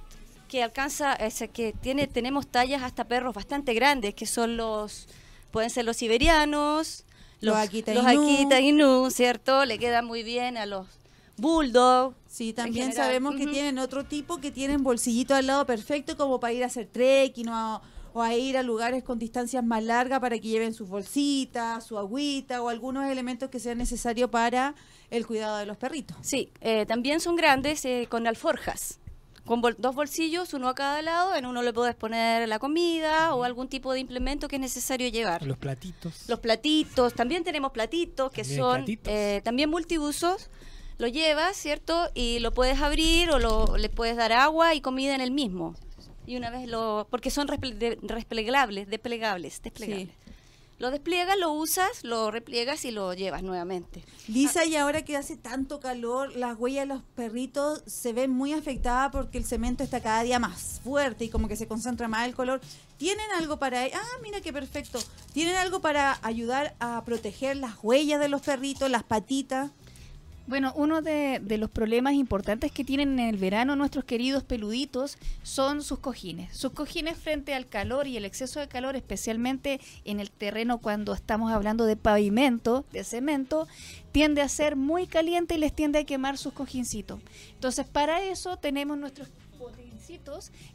que 0.47 0.63
alcanza, 0.63 1.13
ese 1.13 1.47
que 1.49 1.73
tiene, 1.73 2.07
tenemos 2.07 2.47
tallas 2.47 2.83
hasta 2.83 3.05
perros 3.05 3.33
bastante 3.33 3.73
grandes, 3.73 4.13
que 4.13 4.25
son 4.25 4.57
los, 4.57 5.07
pueden 5.51 5.69
ser 5.69 5.85
los 5.85 5.97
siberianos, 5.97 7.03
Los 7.41 7.55
los, 7.55 7.67
Akita 7.67 7.93
los 7.93 8.03
Inu. 8.11 8.23
Akita 8.23 8.59
Inu, 8.59 9.11
¿cierto? 9.11 9.65
Le 9.65 9.77
quedan 9.77 10.05
muy 10.05 10.23
bien 10.23 10.57
a 10.57 10.65
los 10.65 10.87
Bulldog. 11.37 12.13
Sí, 12.27 12.53
también 12.53 12.93
sabemos 12.93 13.35
que 13.35 13.45
tienen 13.47 13.79
otro 13.79 14.05
tipo 14.05 14.37
que 14.37 14.51
tienen 14.51 14.83
bolsillito 14.83 15.35
al 15.35 15.47
lado 15.47 15.65
perfecto 15.65 16.17
como 16.17 16.39
para 16.39 16.53
ir 16.53 16.63
a 16.63 16.67
hacer 16.67 16.87
trekking 16.87 17.49
o 17.49 17.55
a, 17.55 17.81
o 18.13 18.21
a 18.21 18.35
ir 18.35 18.57
a 18.57 18.63
lugares 18.63 19.03
con 19.03 19.19
distancias 19.19 19.63
más 19.63 19.83
largas 19.83 20.19
para 20.19 20.37
que 20.39 20.47
lleven 20.47 20.73
sus 20.73 20.89
bolsitas, 20.89 21.85
su 21.85 21.97
agüita 21.97 22.61
o 22.61 22.69
algunos 22.69 23.05
elementos 23.09 23.49
que 23.49 23.59
sean 23.59 23.77
necesarios 23.77 24.29
para 24.29 24.75
el 25.09 25.25
cuidado 25.25 25.57
de 25.57 25.65
los 25.65 25.77
perritos. 25.77 26.17
Sí, 26.21 26.51
eh, 26.61 26.85
también 26.85 27.19
son 27.19 27.35
grandes 27.35 27.85
eh, 27.85 28.07
con 28.09 28.27
alforjas. 28.27 28.99
Con 29.45 29.61
bol- 29.61 29.77
dos 29.79 29.95
bolsillos, 29.95 30.53
uno 30.53 30.67
a 30.67 30.75
cada 30.75 31.01
lado. 31.01 31.33
En 31.33 31.45
uno 31.45 31.61
le 31.61 31.71
puedes 31.71 31.95
poner 31.95 32.49
la 32.49 32.59
comida 32.59 33.33
o 33.33 33.45
algún 33.45 33.69
tipo 33.69 33.93
de 33.93 34.01
implemento 34.01 34.49
que 34.49 34.57
es 34.57 34.61
necesario 34.61 35.07
llevar. 35.07 35.45
Los 35.47 35.57
platitos. 35.57 36.27
Los 36.27 36.39
platitos, 36.39 37.13
también 37.13 37.45
tenemos 37.45 37.71
platitos 37.71 38.29
que 38.31 38.41
También 38.41 38.59
son 38.59 38.75
platitos. 38.79 39.13
eh, 39.13 39.41
también 39.45 39.69
multiusos. 39.69 40.49
Lo 40.97 41.07
llevas, 41.07 41.55
¿cierto? 41.55 42.09
Y 42.15 42.39
lo 42.39 42.53
puedes 42.53 42.81
abrir 42.81 43.29
o 43.29 43.39
lo, 43.39 43.77
le 43.77 43.89
puedes 43.89 44.15
dar 44.15 44.31
agua 44.31 44.73
y 44.73 44.81
comida 44.81 45.13
en 45.13 45.21
el 45.21 45.31
mismo. 45.31 45.75
Y 46.25 46.35
una 46.37 46.49
vez 46.49 46.67
lo... 46.67 47.07
Porque 47.09 47.29
son 47.29 47.47
desplegables, 47.47 48.89
desplegables, 48.89 49.61
desplegables. 49.61 50.09
Lo 50.79 50.91
despliegas, 50.91 51.39
lo 51.39 51.51
usas, 51.53 52.03
lo 52.03 52.29
repliegas 52.29 52.85
y 52.85 52.91
lo 52.91 53.11
llevas 53.13 53.41
nuevamente. 53.41 54.03
Lisa, 54.27 54.63
y 54.65 54.75
ahora 54.75 55.03
que 55.03 55.17
hace 55.17 55.35
tanto 55.35 55.79
calor, 55.79 56.35
las 56.35 56.55
huellas 56.59 56.87
de 56.87 56.93
los 56.93 57.03
perritos 57.15 57.81
se 57.87 58.13
ven 58.13 58.29
muy 58.29 58.53
afectadas 58.53 59.11
porque 59.11 59.39
el 59.39 59.45
cemento 59.45 59.83
está 59.83 60.01
cada 60.01 60.21
día 60.21 60.37
más 60.37 60.79
fuerte 60.83 61.25
y 61.25 61.29
como 61.29 61.47
que 61.47 61.55
se 61.55 61.67
concentra 61.67 62.07
más 62.07 62.27
el 62.27 62.35
color. 62.35 62.61
¿Tienen 62.97 63.25
algo 63.37 63.57
para... 63.57 63.85
Ah, 63.85 64.17
mira 64.21 64.41
qué 64.41 64.53
perfecto. 64.53 64.99
¿Tienen 65.33 65.55
algo 65.55 65.79
para 65.79 66.19
ayudar 66.21 66.75
a 66.79 67.03
proteger 67.05 67.57
las 67.57 67.75
huellas 67.81 68.19
de 68.19 68.29
los 68.29 68.41
perritos, 68.41 68.91
las 68.91 69.03
patitas? 69.03 69.71
Bueno, 70.47 70.71
uno 70.77 71.01
de, 71.01 71.41
los 71.59 71.69
problemas 71.69 72.13
importantes 72.13 72.71
que 72.71 72.85
tienen 72.85 73.19
en 73.19 73.27
el 73.27 73.35
verano 73.35 73.75
nuestros 73.75 74.05
queridos 74.05 74.43
peluditos 74.43 75.17
son 75.43 75.83
sus 75.83 75.99
cojines. 75.99 76.55
Sus 76.55 76.71
cojines 76.71 77.17
frente 77.17 77.53
al 77.53 77.67
calor 77.67 78.07
y 78.07 78.15
el 78.15 78.23
exceso 78.23 78.61
de 78.61 78.69
calor, 78.69 78.95
especialmente 78.95 79.81
en 80.05 80.21
el 80.21 80.31
terreno 80.31 80.77
cuando 80.77 81.13
estamos 81.13 81.51
hablando 81.51 81.85
de 81.85 81.97
pavimento, 81.97 82.85
de 82.93 83.03
cemento, 83.03 83.67
tiende 84.13 84.41
a 84.41 84.47
ser 84.47 84.77
muy 84.77 85.05
caliente 85.05 85.55
y 85.55 85.57
les 85.57 85.75
tiende 85.75 85.99
a 85.99 86.05
quemar 86.05 86.37
sus 86.37 86.53
cojincitos. 86.53 87.19
Entonces, 87.53 87.85
para 87.85 88.23
eso 88.23 88.55
tenemos 88.55 88.97
nuestros 88.97 89.27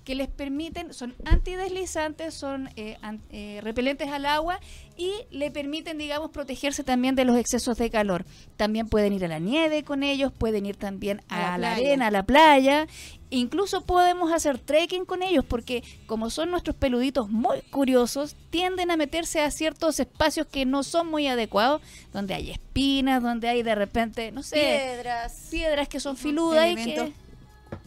que 0.04 0.14
les 0.14 0.28
permiten, 0.28 0.92
son 0.92 1.14
antideslizantes, 1.24 2.34
son 2.34 2.68
eh, 2.76 2.96
an- 3.02 3.20
eh, 3.30 3.60
repelentes 3.62 4.08
al 4.08 4.26
agua 4.26 4.60
y 4.96 5.10
le 5.30 5.50
permiten, 5.50 5.96
digamos, 5.98 6.30
protegerse 6.30 6.84
también 6.84 7.14
de 7.14 7.24
los 7.24 7.36
excesos 7.38 7.78
de 7.78 7.90
calor. 7.90 8.24
También 8.56 8.88
pueden 8.88 9.12
ir 9.12 9.24
a 9.24 9.28
la 9.28 9.38
nieve 9.38 9.84
con 9.84 10.02
ellos, 10.02 10.32
pueden 10.32 10.66
ir 10.66 10.76
también 10.76 11.22
A 11.28 11.54
a, 11.54 11.58
la 11.58 11.72
arena, 11.72 12.08
a 12.08 12.10
la 12.10 12.24
playa. 12.24 12.86
Incluso 13.30 13.86
podemos 13.86 14.30
hacer 14.32 14.58
trekking 14.58 15.06
con 15.06 15.22
ellos 15.22 15.44
porque 15.46 15.82
como 16.06 16.28
son 16.28 16.50
nuestros 16.50 16.76
peluditos 16.76 17.30
muy 17.30 17.62
curiosos, 17.70 18.36
tienden 18.50 18.90
a 18.90 18.96
meterse 18.98 19.40
a 19.40 19.50
ciertos 19.50 19.98
espacios 20.00 20.46
que 20.46 20.66
no 20.66 20.82
son 20.82 21.06
muy 21.08 21.26
adecuados, 21.26 21.80
donde 22.12 22.34
hay 22.34 22.50
espinas, 22.50 23.22
donde 23.22 23.48
hay 23.48 23.62
de 23.62 23.74
repente, 23.74 24.30
no 24.32 24.42
sé, 24.42 24.56
Piedras. 24.56 25.48
piedras 25.50 25.88
que 25.88 26.00
son 26.00 26.16
filudas 26.18 26.70
y 26.70 26.74
que... 26.74 27.12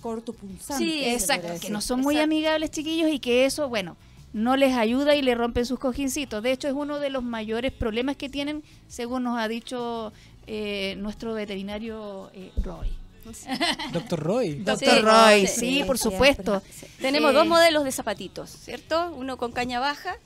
Cortopunzantes. 0.05 0.88
Sí, 0.88 1.03
Exacto, 1.03 1.53
que 1.59 1.71
no 1.71 1.81
son 1.81 2.01
muy 2.01 2.13
exacto. 2.13 2.25
amigables, 2.25 2.69
chiquillos, 2.69 3.09
y 3.09 3.17
que 3.17 3.45
eso, 3.47 3.69
bueno, 3.69 3.97
no 4.33 4.55
les 4.55 4.75
ayuda 4.75 5.15
y 5.15 5.24
le 5.24 5.33
rompen 5.33 5.65
sus 5.65 5.79
cojincitos. 5.79 6.43
De 6.43 6.51
hecho, 6.51 6.67
es 6.67 6.75
uno 6.75 7.00
de 7.00 7.09
los 7.09 7.24
mayores 7.24 7.71
problemas 7.71 8.15
que 8.15 8.29
tienen, 8.29 8.63
según 8.88 9.24
nos 9.24 9.39
ha 9.39 9.47
dicho 9.47 10.13
eh, 10.45 10.93
nuestro 11.00 11.33
veterinario 11.33 12.29
eh, 12.35 12.51
Roy. 12.63 12.88
Doctor 13.93 14.19
Roy. 14.19 14.55
Doctor 14.59 14.89
Sí, 14.93 15.01
Roy, 15.01 15.47
sí, 15.47 15.59
sí, 15.79 15.83
por 15.88 15.97
supuesto. 15.97 16.62
Tenemos 17.01 17.33
dos 17.33 17.47
modelos 17.47 17.83
de 17.83 17.91
zapatitos, 17.91 18.51
¿cierto? 18.51 19.12
Uno 19.17 19.38
con 19.38 19.51
caña 19.53 19.79
baja 19.79 20.17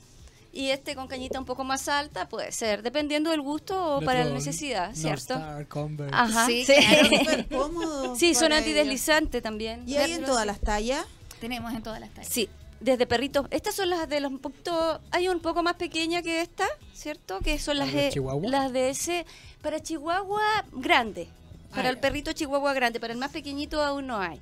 y 0.52 0.70
este 0.70 0.94
con 0.96 1.06
cañita 1.08 1.38
un 1.38 1.44
poco 1.44 1.64
más 1.64 1.88
alta, 1.88 2.28
puede 2.28 2.50
ser, 2.52 2.82
dependiendo 2.82 3.30
del 3.30 3.40
gusto 3.40 3.96
o 3.96 4.00
para 4.00 4.24
la 4.24 4.32
necesidad, 4.32 4.94
¿cierto? 4.94 5.34
Star, 5.34 5.66
Converse. 5.68 6.14
Ajá. 6.14 6.46
Sí, 6.46 6.64
Sí, 6.64 6.74
Claro, 6.74 7.44
cómodo 7.50 8.16
Sí, 8.16 8.34
son 8.34 8.52
antideslizantes 8.52 9.42
también. 9.42 9.88
¿Y 9.88 9.96
hay 9.96 10.12
en 10.12 10.24
todas 10.24 10.46
las 10.46 10.60
tallas? 10.60 11.04
Tenemos 11.40 11.72
en 11.72 11.82
todas 11.82 12.00
las 12.00 12.10
tallas. 12.10 12.28
Sí, 12.32 12.48
desde 12.80 13.06
perritos. 13.06 13.46
Estas 13.50 13.74
son 13.74 13.90
las 13.90 14.08
de 14.08 14.20
los 14.20 14.30
un 14.32 14.38
poquito. 14.38 15.00
Hay 15.10 15.28
un 15.28 15.40
poco 15.40 15.62
más 15.62 15.74
pequeña 15.74 16.22
que 16.22 16.40
esta, 16.40 16.66
¿cierto? 16.92 17.38
Que 17.40 17.58
son 17.58 17.78
las 17.78 17.92
¿Las 17.92 18.12
de 18.14 18.48
las 18.48 18.72
de 18.72 18.90
ese. 18.90 19.26
Para 19.62 19.80
Chihuahua 19.80 20.42
grande. 20.72 21.28
Para 21.70 21.88
Ah, 21.88 21.92
el 21.92 21.98
perrito 21.98 22.32
Chihuahua 22.32 22.72
grande. 22.74 22.98
Para 23.00 23.12
el 23.12 23.18
más 23.18 23.30
pequeñito 23.30 23.82
aún 23.82 24.06
no 24.06 24.18
hay. 24.18 24.40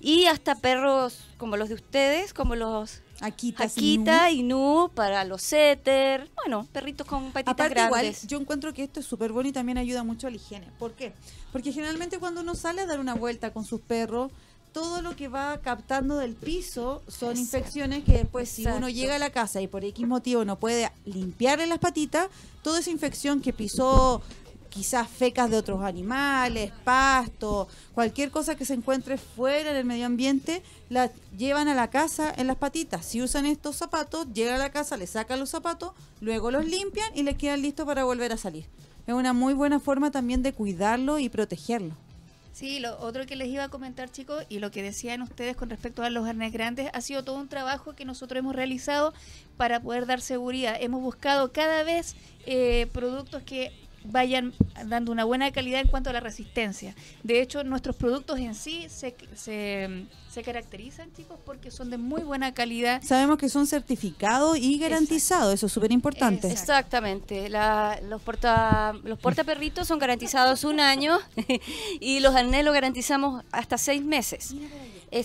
Y 0.00 0.24
hasta 0.26 0.54
perros 0.54 1.18
como 1.36 1.56
los 1.58 1.68
de 1.68 1.74
ustedes, 1.74 2.32
como 2.32 2.56
los 2.56 3.02
Akita, 3.20 3.64
Akita, 3.64 4.30
Inu, 4.30 4.90
para 4.94 5.24
los 5.24 5.42
setter. 5.42 6.30
Bueno, 6.36 6.66
perritos 6.72 7.06
con 7.06 7.32
patitas 7.32 7.52
Aparte 7.52 7.80
igual, 7.80 8.02
grandes. 8.02 8.26
yo 8.26 8.38
encuentro 8.38 8.72
que 8.72 8.82
esto 8.84 9.00
es 9.00 9.06
súper 9.06 9.32
bueno 9.32 9.48
y 9.48 9.52
también 9.52 9.78
ayuda 9.78 10.02
mucho 10.02 10.26
a 10.26 10.30
la 10.30 10.36
higiene. 10.36 10.68
¿Por 10.78 10.92
qué? 10.92 11.12
Porque 11.52 11.72
generalmente 11.72 12.18
cuando 12.18 12.40
uno 12.40 12.54
sale 12.54 12.82
a 12.82 12.86
dar 12.86 13.00
una 13.00 13.14
vuelta 13.14 13.52
con 13.52 13.64
sus 13.64 13.80
perros, 13.80 14.30
todo 14.72 15.02
lo 15.02 15.16
que 15.16 15.28
va 15.28 15.58
captando 15.58 16.16
del 16.16 16.34
piso 16.34 17.02
son 17.08 17.30
Exacto. 17.30 17.40
infecciones 17.40 18.04
que 18.04 18.12
después 18.12 18.48
si 18.48 18.64
uno 18.66 18.88
llega 18.88 19.16
a 19.16 19.18
la 19.18 19.30
casa 19.30 19.60
y 19.60 19.66
por 19.66 19.84
X 19.84 20.06
motivo 20.06 20.44
no 20.44 20.58
puede 20.60 20.90
limpiarle 21.04 21.66
las 21.66 21.80
patitas, 21.80 22.28
toda 22.62 22.78
esa 22.78 22.90
infección 22.90 23.40
que 23.40 23.52
pisó 23.52 24.22
quizás 24.70 25.08
fecas 25.08 25.50
de 25.50 25.58
otros 25.58 25.82
animales, 25.82 26.72
pasto, 26.84 27.68
cualquier 27.92 28.30
cosa 28.30 28.56
que 28.56 28.64
se 28.64 28.74
encuentre 28.74 29.18
fuera 29.18 29.70
en 29.70 29.76
el 29.76 29.84
medio 29.84 30.06
ambiente, 30.06 30.62
la 30.88 31.10
llevan 31.36 31.68
a 31.68 31.74
la 31.74 31.90
casa 31.90 32.32
en 32.34 32.46
las 32.46 32.56
patitas. 32.56 33.04
Si 33.04 33.20
usan 33.20 33.44
estos 33.44 33.76
zapatos, 33.76 34.28
llegan 34.32 34.54
a 34.54 34.58
la 34.58 34.70
casa, 34.70 34.96
le 34.96 35.06
sacan 35.06 35.40
los 35.40 35.50
zapatos, 35.50 35.92
luego 36.20 36.50
los 36.50 36.64
limpian 36.64 37.10
y 37.14 37.24
les 37.24 37.36
quedan 37.36 37.60
listos 37.60 37.84
para 37.84 38.04
volver 38.04 38.32
a 38.32 38.36
salir. 38.36 38.66
Es 39.06 39.14
una 39.14 39.32
muy 39.32 39.54
buena 39.54 39.80
forma 39.80 40.10
también 40.10 40.42
de 40.42 40.52
cuidarlo 40.52 41.18
y 41.18 41.28
protegerlo. 41.28 41.96
Sí, 42.52 42.78
lo 42.78 42.98
otro 42.98 43.26
que 43.26 43.36
les 43.36 43.48
iba 43.48 43.64
a 43.64 43.68
comentar, 43.68 44.10
chicos, 44.10 44.44
y 44.48 44.58
lo 44.58 44.70
que 44.70 44.82
decían 44.82 45.22
ustedes 45.22 45.56
con 45.56 45.70
respecto 45.70 46.02
a 46.02 46.10
los 46.10 46.26
arnés 46.26 46.52
grandes, 46.52 46.90
ha 46.92 47.00
sido 47.00 47.24
todo 47.24 47.36
un 47.36 47.48
trabajo 47.48 47.94
que 47.94 48.04
nosotros 48.04 48.40
hemos 48.40 48.54
realizado 48.54 49.14
para 49.56 49.80
poder 49.80 50.06
dar 50.06 50.20
seguridad. 50.20 50.76
Hemos 50.80 51.00
buscado 51.00 51.52
cada 51.52 51.84
vez 51.84 52.16
eh, 52.46 52.88
productos 52.92 53.42
que 53.44 53.72
vayan 54.04 54.52
dando 54.86 55.12
una 55.12 55.24
buena 55.24 55.50
calidad 55.52 55.80
en 55.80 55.88
cuanto 55.88 56.10
a 56.10 56.12
la 56.12 56.20
resistencia. 56.20 56.94
De 57.22 57.40
hecho, 57.42 57.62
nuestros 57.64 57.96
productos 57.96 58.38
en 58.38 58.54
sí 58.54 58.86
se, 58.88 59.14
se, 59.34 60.06
se 60.30 60.42
caracterizan, 60.42 61.12
chicos, 61.12 61.38
porque 61.44 61.70
son 61.70 61.90
de 61.90 61.98
muy 61.98 62.22
buena 62.22 62.52
calidad. 62.54 63.02
Sabemos 63.02 63.36
que 63.38 63.48
son 63.48 63.66
certificados 63.66 64.56
y 64.58 64.78
garantizados, 64.78 65.52
eso 65.54 65.66
es 65.66 65.72
súper 65.72 65.92
importante. 65.92 66.50
Exactamente. 66.50 67.48
La- 67.48 68.00
los 68.08 68.22
porta 68.22 68.94
los 69.04 69.18
portaperritos 69.18 69.86
son 69.86 69.98
garantizados 69.98 70.64
un 70.64 70.80
año 70.80 71.18
y 72.00 72.20
los 72.20 72.34
arnés 72.34 72.64
los 72.64 72.72
garantizamos 72.74 73.44
hasta 73.52 73.76
seis 73.78 74.02
meses. 74.02 74.54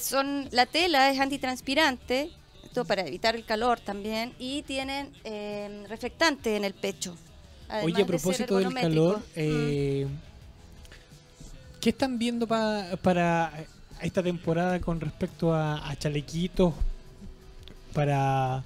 Son 0.01 0.48
la 0.51 0.65
tela 0.65 1.12
es 1.12 1.20
antitranspirante, 1.20 2.32
esto 2.63 2.86
para 2.86 3.03
evitar 3.08 3.36
el 3.36 3.46
calor 3.46 3.79
también 3.79 4.34
y 4.39 4.63
tienen 4.63 5.12
eh, 5.24 5.86
reflectante 5.88 6.55
en 6.58 6.65
el 6.65 6.74
pecho. 6.74 7.15
Además 7.69 7.86
Oye, 7.86 7.95
a 7.95 7.98
de 7.98 8.05
propósito 8.05 8.57
del 8.57 8.74
calor, 8.74 9.22
eh, 9.36 10.07
¿qué 11.81 11.89
están 11.89 12.17
viendo 12.17 12.48
pa- 12.48 12.88
para 13.01 13.51
esta 14.01 14.22
temporada 14.24 14.79
con 14.79 15.00
respecto 15.00 15.53
a, 15.53 15.89
a 15.89 15.95
chalequitos 15.95 16.74
para, 17.93 18.63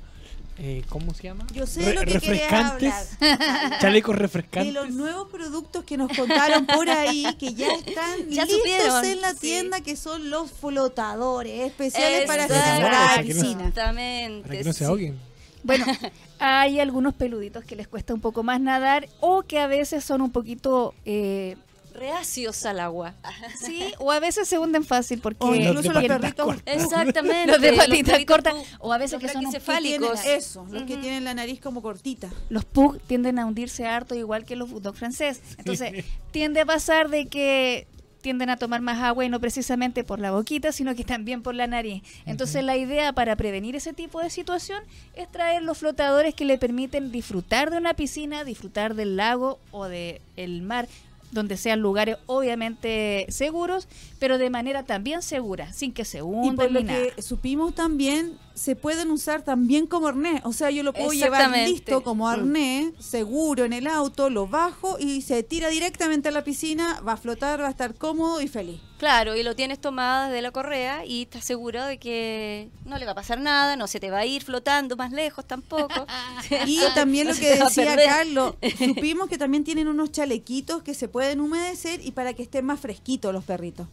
eh, 0.58 0.84
¿cómo 0.90 1.14
se 1.14 1.24
llama? 1.24 1.46
Yo 1.54 1.68
sé 1.68 1.82
Re- 1.86 1.94
lo 1.94 2.02
que 2.02 2.14
refrescantes, 2.14 2.94
hablar. 3.22 3.80
chalecos 3.82 4.16
de 4.16 4.22
refrescantes. 4.22 4.74
los 4.74 4.90
nuevos 4.90 5.30
productos 5.30 5.84
que 5.84 5.98
nos 5.98 6.12
contaron 6.18 6.66
por 6.66 6.90
ahí, 6.90 7.26
que 7.38 7.54
ya 7.54 7.68
están 7.86 8.28
Ya 8.30 8.44
listos 8.46 8.58
supieron, 8.60 9.06
en 9.06 9.22
la 9.22 9.34
sí. 9.34 9.40
tienda, 9.42 9.82
que 9.82 9.96
son 9.96 10.30
los 10.32 10.50
flotadores 10.52 11.68
especiales 11.68 12.26
para 12.26 12.48
simular 12.48 12.82
Para 12.92 13.24
que 13.24 13.34
no- 13.34 13.42
piscina. 13.42 13.68
Exactamente. 13.68 14.48
Para 14.48 14.58
que 14.60 14.64
no 14.64 14.74
se 14.74 14.80
sí. 14.80 14.86
ahoguen. 14.86 15.29
Bueno, 15.64 15.86
hay 16.40 16.80
algunos 16.80 17.14
peluditos 17.14 17.64
que 17.64 17.76
les 17.76 17.88
cuesta 17.88 18.14
un 18.14 18.22
poco 18.22 18.44
más 18.44 18.60
nadar 18.62 19.08
o 19.20 19.44
que 19.44 19.60
a 19.60 19.68
veces 19.68 20.04
son 20.04 20.22
un 20.22 20.32
poquito... 20.32 20.94
eh, 21.06 21.56
Reacios 21.94 22.66
al 22.66 22.80
agua. 22.80 23.16
sí, 23.60 23.92
o 23.98 24.12
a 24.12 24.20
veces 24.22 24.48
se 24.48 24.58
hunden 24.58 24.86
fácil 24.86 25.20
porque... 25.20 25.46
Los 25.46 25.54
de 25.58 25.64
incluso 25.64 25.92
los 25.92 26.04
perritos 26.06 26.46
cortas. 26.46 26.76
Exactamente. 26.76 27.52
Los 27.52 27.62
de 27.62 27.74
patitas 27.74 28.26
cortas 28.26 28.54
o 28.80 28.94
a 28.94 28.98
veces 28.98 29.14
los 29.14 29.22
que 29.22 29.28
son 29.28 29.46
un 29.46 29.52
tienen 29.52 29.66
braquicefálicos. 29.66 30.26
eso, 30.26 30.66
los 30.72 30.84
que 30.84 30.96
tienen 30.98 31.26
la 31.26 31.34
nariz 31.34 31.60
como 31.60 31.82
cortita. 31.82 32.30
los 32.50 32.64
pug 32.64 33.00
tienden 33.02 33.38
a 33.38 33.46
hundirse 33.46 33.86
harto 33.86 34.16
igual 34.16 34.46
que 34.46 34.56
los 34.56 34.70
bulldog 34.70 34.96
francés. 34.96 35.42
Entonces, 35.58 36.06
tiende 36.32 36.62
a 36.62 36.66
pasar 36.66 37.10
de 37.10 37.26
que 37.26 37.88
tienden 38.22 38.50
a 38.50 38.58
tomar 38.58 38.82
más 38.82 39.02
agua 39.02 39.26
y 39.26 39.30
no 39.30 39.40
precisamente 39.40 40.04
por 40.04 40.20
la 40.20 40.32
boquita, 40.32 40.72
sino 40.72 40.96
que 40.96 41.04
también 41.04 41.42
por 41.42 41.56
la 41.56 41.68
nariz. 41.68 42.04
Entonces 42.26 42.64
la 42.64 42.78
idea 42.78 43.14
para 43.14 43.36
prevenir 43.36 43.76
ese 43.76 43.94
tipo 43.94 44.22
de 44.22 44.30
situación 44.30 44.84
es 45.16 45.32
traer 45.32 45.64
los 45.64 45.78
flotadores 45.78 46.34
que 46.36 46.46
le 46.46 46.58
permiten 46.58 47.12
disfrutar 47.12 47.72
de 47.72 47.78
una 47.78 47.94
piscina, 47.94 48.44
disfrutar 48.44 48.96
del 48.96 49.16
lago 49.16 49.60
o 49.72 49.86
del 49.86 50.22
el 50.36 50.62
mar 50.62 50.88
donde 51.32 51.58
sean 51.58 51.80
lugares 51.80 52.18
obviamente 52.26 53.28
seguros, 53.30 53.88
pero 54.18 54.38
de 54.38 54.50
manera 54.50 54.84
también 54.84 55.22
segura, 55.22 55.72
sin 55.74 55.94
que 55.94 56.06
se 56.06 56.20
Y 56.20 56.22
hundan 56.22 56.56
por 56.56 56.72
lo 56.72 56.80
ni 56.80 56.88
nada. 56.88 57.00
que 57.16 57.22
supimos 57.22 57.76
también, 57.76 58.38
se 58.60 58.76
pueden 58.76 59.10
usar 59.10 59.42
también 59.44 59.88
como 59.88 60.08
arnés. 60.08 60.42
O 60.44 60.52
sea, 60.52 60.70
yo 60.70 60.84
lo 60.84 60.92
puedo 60.94 61.14
llevar 61.14 61.50
listo 61.50 62.04
como 62.04 62.26
Mm. 62.26 62.28
arnés, 62.28 62.92
seguro 63.00 63.64
en 63.64 63.72
el 63.72 63.88
auto, 63.88 64.30
lo 64.30 64.48
bajo 64.48 64.98
y 65.00 65.22
se 65.22 65.44
tira 65.44 65.70
directamente 65.70 66.28
a 66.28 66.32
la 66.32 66.44
piscina, 66.44 67.00
va 67.08 67.14
a 67.14 67.18
flotar, 67.18 67.62
va 67.62 67.68
a 67.68 67.70
estar 67.70 67.96
cómodo 67.96 68.42
y 68.42 68.48
feliz. 68.50 68.82
Claro, 68.98 69.38
y 69.38 69.44
lo 69.44 69.56
tienes 69.56 69.80
tomado 69.80 70.26
desde 70.28 70.42
la 70.42 70.52
correa 70.52 71.06
y 71.06 71.22
estás 71.22 71.46
seguro 71.46 71.86
de 71.86 71.98
que 72.00 72.70
no 72.84 72.98
le 72.98 73.06
va 73.06 73.14
a 73.14 73.16
pasar 73.16 73.40
nada, 73.40 73.78
no 73.78 73.88
se 73.88 74.02
te 74.02 74.12
va 74.12 74.20
a 74.20 74.26
ir 74.26 74.44
flotando 74.44 74.98
más 74.98 75.14
lejos 75.14 75.46
tampoco. 75.48 76.06
Y 76.68 76.82
también 76.96 77.28
lo 77.30 77.34
que 77.36 77.56
decía. 77.56 77.96
Carlos, 77.96 78.56
supimos 78.78 79.30
que 79.30 79.38
también 79.38 79.64
tienen 79.64 79.88
unos 79.88 80.12
chalequitos 80.12 80.84
que 80.84 80.94
se 80.94 81.08
pueden 81.08 81.40
humedecer 81.40 82.06
y 82.06 82.12
para 82.12 82.34
que 82.34 82.44
estén 82.44 82.66
más 82.66 82.82
fresquitos 82.82 83.34
los 83.34 83.46
perritos. 83.46 83.88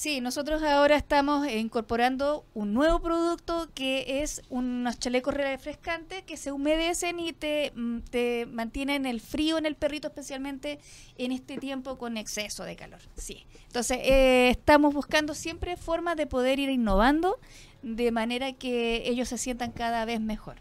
Sí, 0.00 0.22
nosotros 0.22 0.62
ahora 0.62 0.96
estamos 0.96 1.46
incorporando 1.46 2.46
un 2.54 2.72
nuevo 2.72 3.00
producto 3.00 3.68
que 3.74 4.22
es 4.22 4.40
unos 4.48 4.98
chalecos 4.98 5.34
refrescantes 5.34 6.22
que 6.22 6.38
se 6.38 6.52
humedecen 6.52 7.20
y 7.20 7.34
te, 7.34 7.70
mm, 7.76 7.98
te 8.10 8.46
mantienen 8.46 9.04
el 9.04 9.20
frío 9.20 9.58
en 9.58 9.66
el 9.66 9.74
perrito, 9.74 10.08
especialmente 10.08 10.78
en 11.18 11.32
este 11.32 11.58
tiempo 11.58 11.98
con 11.98 12.16
exceso 12.16 12.64
de 12.64 12.76
calor. 12.76 13.00
Sí. 13.18 13.44
Entonces, 13.66 13.98
eh, 14.00 14.48
estamos 14.48 14.94
buscando 14.94 15.34
siempre 15.34 15.76
formas 15.76 16.16
de 16.16 16.26
poder 16.26 16.58
ir 16.58 16.70
innovando 16.70 17.38
de 17.82 18.10
manera 18.10 18.54
que 18.54 19.02
ellos 19.06 19.28
se 19.28 19.36
sientan 19.36 19.70
cada 19.70 20.06
vez 20.06 20.18
mejor. 20.18 20.56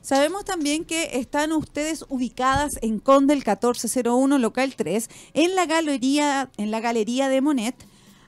Sabemos 0.00 0.46
también 0.46 0.86
que 0.86 1.18
están 1.18 1.52
ustedes 1.52 2.06
ubicadas 2.08 2.78
en 2.80 2.98
Conde 2.98 3.34
el 3.34 3.40
1401 3.40 4.38
local 4.38 4.74
3 4.74 5.10
en 5.34 5.54
la 5.54 5.66
galería 5.66 6.48
en 6.56 6.70
la 6.70 6.80
galería 6.80 7.28
de 7.28 7.42
Monet. 7.42 7.74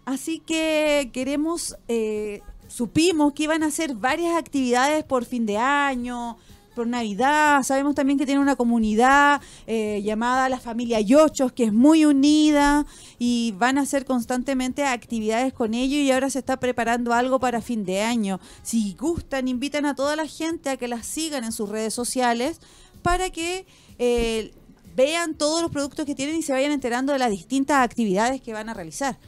Así 0.07 0.39
que 0.39 1.11
queremos 1.13 1.77
eh, 1.89 2.41
supimos 2.69 3.33
que 3.33 3.45
iban 3.45 3.63
a 3.63 3.67
hacer 3.67 3.95
varias 3.95 4.37
actividades 4.37 5.05
por 5.05 5.25
fin 5.25 5.47
de 5.47 5.57
año, 5.57 6.37
por 6.75 6.87
Navidad. 6.87 7.63
Sabemos 7.63 7.95
también 7.95 8.19
que 8.19 8.27
tienen 8.27 8.43
una 8.43 8.55
comunidad 8.55 9.41
eh, 9.67 10.03
llamada 10.05 10.49
la 10.49 10.61
familia 10.61 11.01
Yochos, 11.01 11.53
que 11.53 11.65
es 11.65 11.73
muy 11.73 12.05
unida 12.05 12.87
y 13.19 13.53
van 13.59 13.79
a 13.79 13.81
hacer 13.83 14.05
constantemente 14.05 14.85
actividades 14.85 15.53
con 15.53 15.75
ellos 15.75 15.99
y 15.99 16.13
ahora 16.13 16.31
se 16.31 16.39
está 16.39 16.59
preparando 16.59 17.13
algo 17.13 17.41
para 17.41 17.61
fin 17.61 17.85
de 17.85 18.03
año. 18.03 18.41
Si 18.63 18.95
gustan, 18.95 19.49
invitan 19.49 19.87
a 19.87 19.95
toda 19.95 20.17
la 20.17 20.27
gente 20.27 20.71
a 20.71 20.77
que 20.77 20.87
las 20.87 21.07
sigan 21.07 21.45
en 21.45 21.53
sus 21.53 21.69
redes 21.69 21.95
sociales 21.95 22.61
para 23.03 23.31
que 23.31 23.67
eh, 23.99 24.53
vean 24.95 25.35
todos 25.35 25.63
los 25.63 25.71
productos 25.71 26.05
que 26.07 26.15
tienen 26.15 26.37
y 26.37 26.43
se 26.43 26.53
vayan 26.53 26.73
enterando 26.73 27.13
de 27.13 27.19
las 27.19 27.31
distintas 27.31 27.79
actividades 27.79 28.41
que 28.41 28.53
van 28.53 28.69
a 28.69 28.75
realizar. 28.75 29.19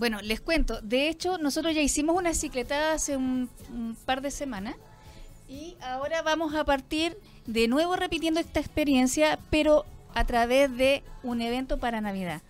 Bueno, 0.00 0.22
les 0.22 0.40
cuento. 0.40 0.80
De 0.80 1.10
hecho, 1.10 1.36
nosotros 1.36 1.74
ya 1.74 1.82
hicimos 1.82 2.16
una 2.16 2.32
cicletada 2.32 2.94
hace 2.94 3.18
un, 3.18 3.50
par 4.06 4.22
de 4.22 4.30
semanas 4.30 4.74
y 5.46 5.76
ahora 5.82 6.22
vamos 6.22 6.54
a 6.54 6.64
partir 6.64 7.18
de 7.44 7.68
nuevo 7.68 7.96
repitiendo 7.96 8.40
esta 8.40 8.60
experiencia, 8.60 9.38
pero 9.50 9.84
a 10.14 10.24
través 10.24 10.74
de 10.74 11.02
un 11.22 11.42
evento 11.42 11.76
para 11.76 12.00
Navidad. 12.00 12.40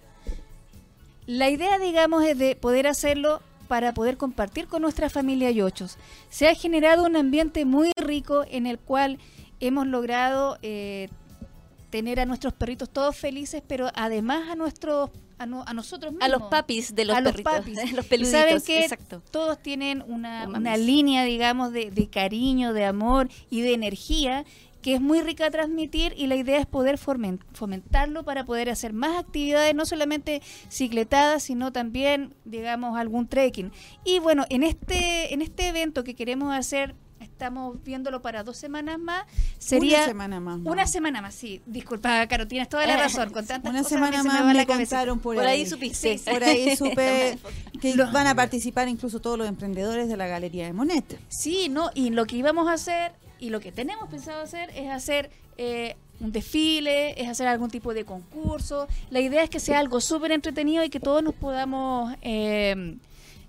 La 1.26 1.50
idea, 1.50 1.80
digamos, 1.80 2.22
es 2.24 2.38
de 2.38 2.54
poder 2.54 2.86
hacerlo 2.86 3.42
para 3.66 3.94
poder 3.94 4.16
compartir 4.16 4.68
con 4.68 4.82
nuestra 4.82 5.10
familia 5.10 5.50
Yochos. 5.50 5.98
Se 6.28 6.46
ha 6.46 6.54
generado 6.54 7.02
un 7.02 7.16
ambiente 7.16 7.64
muy 7.64 7.90
rico 7.96 8.44
en 8.48 8.68
el 8.68 8.78
cual 8.78 9.18
hemos 9.58 9.88
logrado 9.88 10.56
eh, 10.62 11.08
tener 11.90 12.20
a 12.20 12.26
nuestros 12.26 12.52
perritos 12.52 12.88
todos 12.90 13.16
felices, 13.16 13.60
pero 13.66 13.90
además 13.96 14.50
a 14.50 14.54
nuestros 14.54 15.10
a, 15.40 15.46
no- 15.46 15.64
a 15.66 15.74
nosotros 15.74 16.12
mismos. 16.12 16.26
A 16.26 16.28
los 16.28 16.42
papis 16.42 16.94
de 16.94 17.04
los 17.06 17.16
A 17.16 17.20
los 17.20 17.32
perritos, 17.32 17.52
papis. 17.52 17.92
los 17.92 18.06
peluditos, 18.06 18.40
saben 18.40 18.60
que 18.60 18.80
exacto. 18.84 19.22
todos 19.30 19.60
tienen 19.62 20.04
una, 20.06 20.46
una 20.48 20.76
línea, 20.76 21.24
digamos, 21.24 21.72
de, 21.72 21.90
de 21.90 22.08
cariño, 22.08 22.72
de 22.72 22.84
amor 22.84 23.28
y 23.50 23.62
de 23.62 23.74
energía 23.74 24.44
que 24.82 24.94
es 24.94 25.00
muy 25.02 25.20
rica 25.20 25.44
a 25.46 25.50
transmitir 25.50 26.14
y 26.16 26.26
la 26.26 26.36
idea 26.36 26.58
es 26.58 26.64
poder 26.64 26.96
fomentarlo 26.96 28.24
para 28.24 28.44
poder 28.46 28.70
hacer 28.70 28.94
más 28.94 29.18
actividades, 29.18 29.74
no 29.74 29.84
solamente 29.84 30.40
cicletadas, 30.70 31.42
sino 31.42 31.70
también, 31.70 32.34
digamos, 32.46 32.98
algún 32.98 33.28
trekking. 33.28 33.72
Y 34.04 34.20
bueno, 34.20 34.46
en 34.48 34.62
este, 34.62 35.34
en 35.34 35.42
este 35.42 35.68
evento 35.68 36.02
que 36.02 36.14
queremos 36.14 36.54
hacer, 36.54 36.94
estamos 37.40 37.82
viéndolo 37.82 38.20
para 38.20 38.44
dos 38.44 38.58
semanas 38.58 38.98
más, 38.98 39.24
sería... 39.58 39.98
una 39.98 40.06
semana 40.06 40.40
más. 40.40 40.60
Una 40.62 40.86
semana 40.86 41.22
más, 41.22 41.34
sí. 41.34 41.62
Disculpa, 41.64 42.26
Caro, 42.26 42.46
tienes 42.46 42.68
toda 42.68 42.86
la 42.86 42.98
razón. 42.98 43.30
Con 43.30 43.46
tantas 43.46 43.70
Una 43.70 43.82
cosas 43.82 43.92
semana 43.94 44.22
se 44.22 44.28
más 44.28 44.34
me 44.34 44.40
va 44.42 44.46
me 44.48 44.54
la 44.54 44.66
cabeza. 44.66 44.96
contaron 44.96 45.20
por, 45.20 45.36
Por 45.36 45.46
ahí 45.46 45.64
supiste. 45.64 46.18
Sí, 46.18 46.30
por 46.30 46.44
ahí 46.44 46.76
supe 46.76 47.38
que 47.80 47.94
van 47.96 48.26
a 48.26 48.34
participar 48.34 48.88
incluso 48.88 49.20
todos 49.20 49.38
los 49.38 49.48
emprendedores 49.48 50.08
de 50.08 50.18
la 50.18 50.26
Galería 50.26 50.66
de 50.66 50.74
Monet. 50.74 51.18
Sí, 51.28 51.70
no, 51.70 51.90
y 51.94 52.10
lo 52.10 52.26
que 52.26 52.36
íbamos 52.36 52.68
a 52.68 52.74
hacer 52.74 53.12
y 53.38 53.48
lo 53.48 53.60
que 53.60 53.72
tenemos 53.72 54.10
pensado 54.10 54.42
hacer 54.42 54.68
es 54.76 54.90
hacer 54.90 55.30
eh, 55.56 55.96
un 56.20 56.32
desfile, 56.32 57.18
es 57.18 57.26
hacer 57.26 57.48
algún 57.48 57.70
tipo 57.70 57.94
de 57.94 58.04
concurso. 58.04 58.86
La 59.08 59.20
idea 59.20 59.42
es 59.42 59.48
que 59.48 59.60
sea 59.60 59.78
algo 59.78 60.02
súper 60.02 60.32
entretenido 60.32 60.84
y 60.84 60.90
que 60.90 61.00
todos 61.00 61.22
nos 61.22 61.32
podamos 61.32 62.14
eh, 62.20 62.98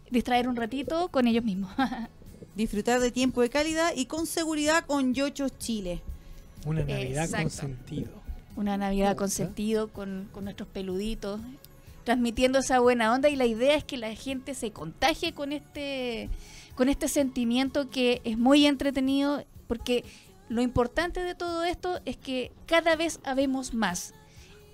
distraer 0.09 0.47
un 0.47 0.55
ratito 0.55 1.09
con 1.09 1.27
ellos 1.27 1.43
mismos. 1.43 1.73
Disfrutar 2.55 2.99
de 2.99 3.11
tiempo 3.11 3.41
de 3.41 3.49
calidad 3.49 3.93
y 3.95 4.05
con 4.05 4.25
seguridad 4.25 4.85
con 4.85 5.13
Yochos 5.13 5.57
Chile. 5.57 6.01
Una 6.65 6.83
Navidad 6.83 7.29
con 7.29 7.49
sentido. 7.49 8.11
Una 8.55 8.77
Navidad 8.77 9.15
con 9.15 9.29
sentido, 9.29 9.87
con, 9.87 10.29
con 10.31 10.43
nuestros 10.43 10.67
peluditos, 10.69 11.39
transmitiendo 12.03 12.59
esa 12.59 12.79
buena 12.79 13.13
onda 13.13 13.29
y 13.29 13.35
la 13.35 13.45
idea 13.45 13.75
es 13.75 13.83
que 13.83 13.97
la 13.97 14.13
gente 14.15 14.53
se 14.53 14.71
contagie 14.71 15.33
con 15.33 15.53
este, 15.53 16.29
con 16.75 16.89
este 16.89 17.07
sentimiento 17.07 17.89
que 17.89 18.21
es 18.23 18.37
muy 18.37 18.65
entretenido 18.65 19.43
porque 19.67 20.03
lo 20.49 20.61
importante 20.61 21.21
de 21.21 21.33
todo 21.33 21.63
esto 21.63 22.01
es 22.03 22.17
que 22.17 22.51
cada 22.65 22.97
vez 22.97 23.21
habemos 23.23 23.73
más. 23.73 24.13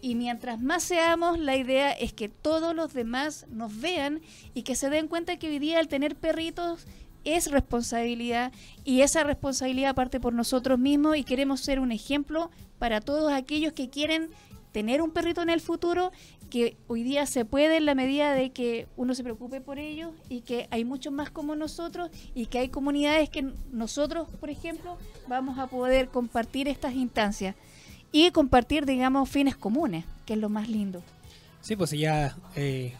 Y 0.01 0.15
mientras 0.15 0.59
más 0.59 0.83
seamos, 0.83 1.37
la 1.39 1.55
idea 1.55 1.91
es 1.91 2.13
que 2.13 2.29
todos 2.29 2.75
los 2.75 2.93
demás 2.93 3.45
nos 3.49 3.79
vean 3.79 4.21
y 4.53 4.63
que 4.63 4.75
se 4.75 4.89
den 4.89 5.07
cuenta 5.07 5.37
que 5.37 5.49
hoy 5.49 5.59
día 5.59 5.79
el 5.79 5.87
tener 5.87 6.15
perritos 6.15 6.85
es 7.35 7.51
responsabilidad 7.51 8.51
y 8.83 9.01
esa 9.01 9.23
responsabilidad 9.23 9.95
parte 9.95 10.19
por 10.19 10.33
nosotros 10.33 10.79
mismos 10.79 11.17
y 11.17 11.23
queremos 11.23 11.59
ser 11.59 11.79
un 11.79 11.91
ejemplo 11.91 12.49
para 12.79 13.01
todos 13.01 13.31
aquellos 13.31 13.73
que 13.73 13.89
quieren 13.89 14.29
tener 14.71 15.01
un 15.01 15.11
perrito 15.11 15.41
en 15.41 15.49
el 15.49 15.59
futuro, 15.59 16.11
que 16.49 16.77
hoy 16.87 17.03
día 17.03 17.25
se 17.25 17.45
puede 17.45 17.77
en 17.77 17.85
la 17.85 17.95
medida 17.95 18.33
de 18.33 18.51
que 18.51 18.87
uno 18.95 19.15
se 19.15 19.23
preocupe 19.23 19.59
por 19.59 19.79
ellos 19.79 20.11
y 20.29 20.41
que 20.41 20.67
hay 20.71 20.85
muchos 20.85 21.11
más 21.11 21.29
como 21.29 21.55
nosotros 21.55 22.09
y 22.35 22.45
que 22.45 22.59
hay 22.59 22.69
comunidades 22.69 23.29
que 23.29 23.51
nosotros, 23.71 24.27
por 24.39 24.49
ejemplo, 24.49 24.97
vamos 25.27 25.57
a 25.57 25.67
poder 25.67 26.09
compartir 26.09 26.67
estas 26.67 26.93
instancias 26.93 27.55
y 28.11 28.31
compartir, 28.31 28.85
digamos, 28.85 29.29
fines 29.29 29.57
comunes, 29.57 30.05
que 30.25 30.33
es 30.33 30.39
lo 30.39 30.49
más 30.49 30.69
lindo. 30.69 31.01
Sí, 31.61 31.75
pues 31.75 31.91
ya 31.91 32.37
eh, 32.55 32.93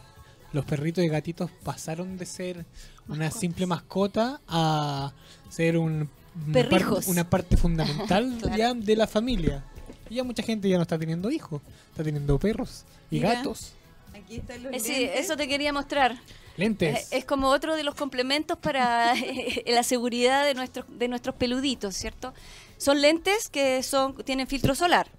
los 0.52 0.64
perritos 0.64 1.04
y 1.04 1.08
gatitos 1.08 1.50
pasaron 1.62 2.16
de 2.16 2.26
ser 2.26 2.64
una 3.08 3.18
Mascotas. 3.26 3.40
simple 3.40 3.66
mascota 3.66 4.40
a 4.48 5.12
ser 5.50 5.76
un, 5.78 6.08
una, 6.46 6.68
parte, 6.68 7.10
una 7.10 7.28
parte 7.28 7.56
fundamental 7.56 8.36
Claro. 8.40 8.56
ya 8.56 8.74
de 8.74 8.96
la 8.96 9.06
familia. 9.06 9.64
Y 10.10 10.14
ya 10.16 10.24
mucha 10.24 10.42
gente 10.42 10.68
ya 10.68 10.76
no 10.76 10.82
está 10.82 10.98
teniendo 10.98 11.30
hijos, 11.30 11.60
está 11.90 12.02
teniendo 12.02 12.38
perros 12.38 12.84
y 13.10 13.16
Mira. 13.16 13.34
gatos, 13.34 13.72
Aquí 14.14 14.36
están 14.36 14.62
los 14.62 14.72
Eh, 14.72 14.80
sí, 14.80 15.04
eso 15.14 15.36
te 15.36 15.46
quería 15.46 15.72
mostrar. 15.72 16.18
lentes. 16.56 17.12
Eh, 17.12 17.18
Es 17.18 17.24
como 17.24 17.48
otro 17.48 17.76
de 17.76 17.82
los 17.84 17.94
complementos 17.94 18.56
para 18.58 19.14
eh, 19.16 19.64
la 19.66 19.82
seguridad 19.82 20.44
de 20.46 20.54
nuestros, 20.54 20.86
de 20.98 21.08
nuestros 21.08 21.34
peluditos, 21.36 21.94
¿cierto? 21.94 22.32
Son 22.78 23.00
lentes 23.02 23.48
que 23.50 23.82
son, 23.82 24.14
tienen 24.24 24.46
filtro 24.46 24.74
solar 24.74 25.10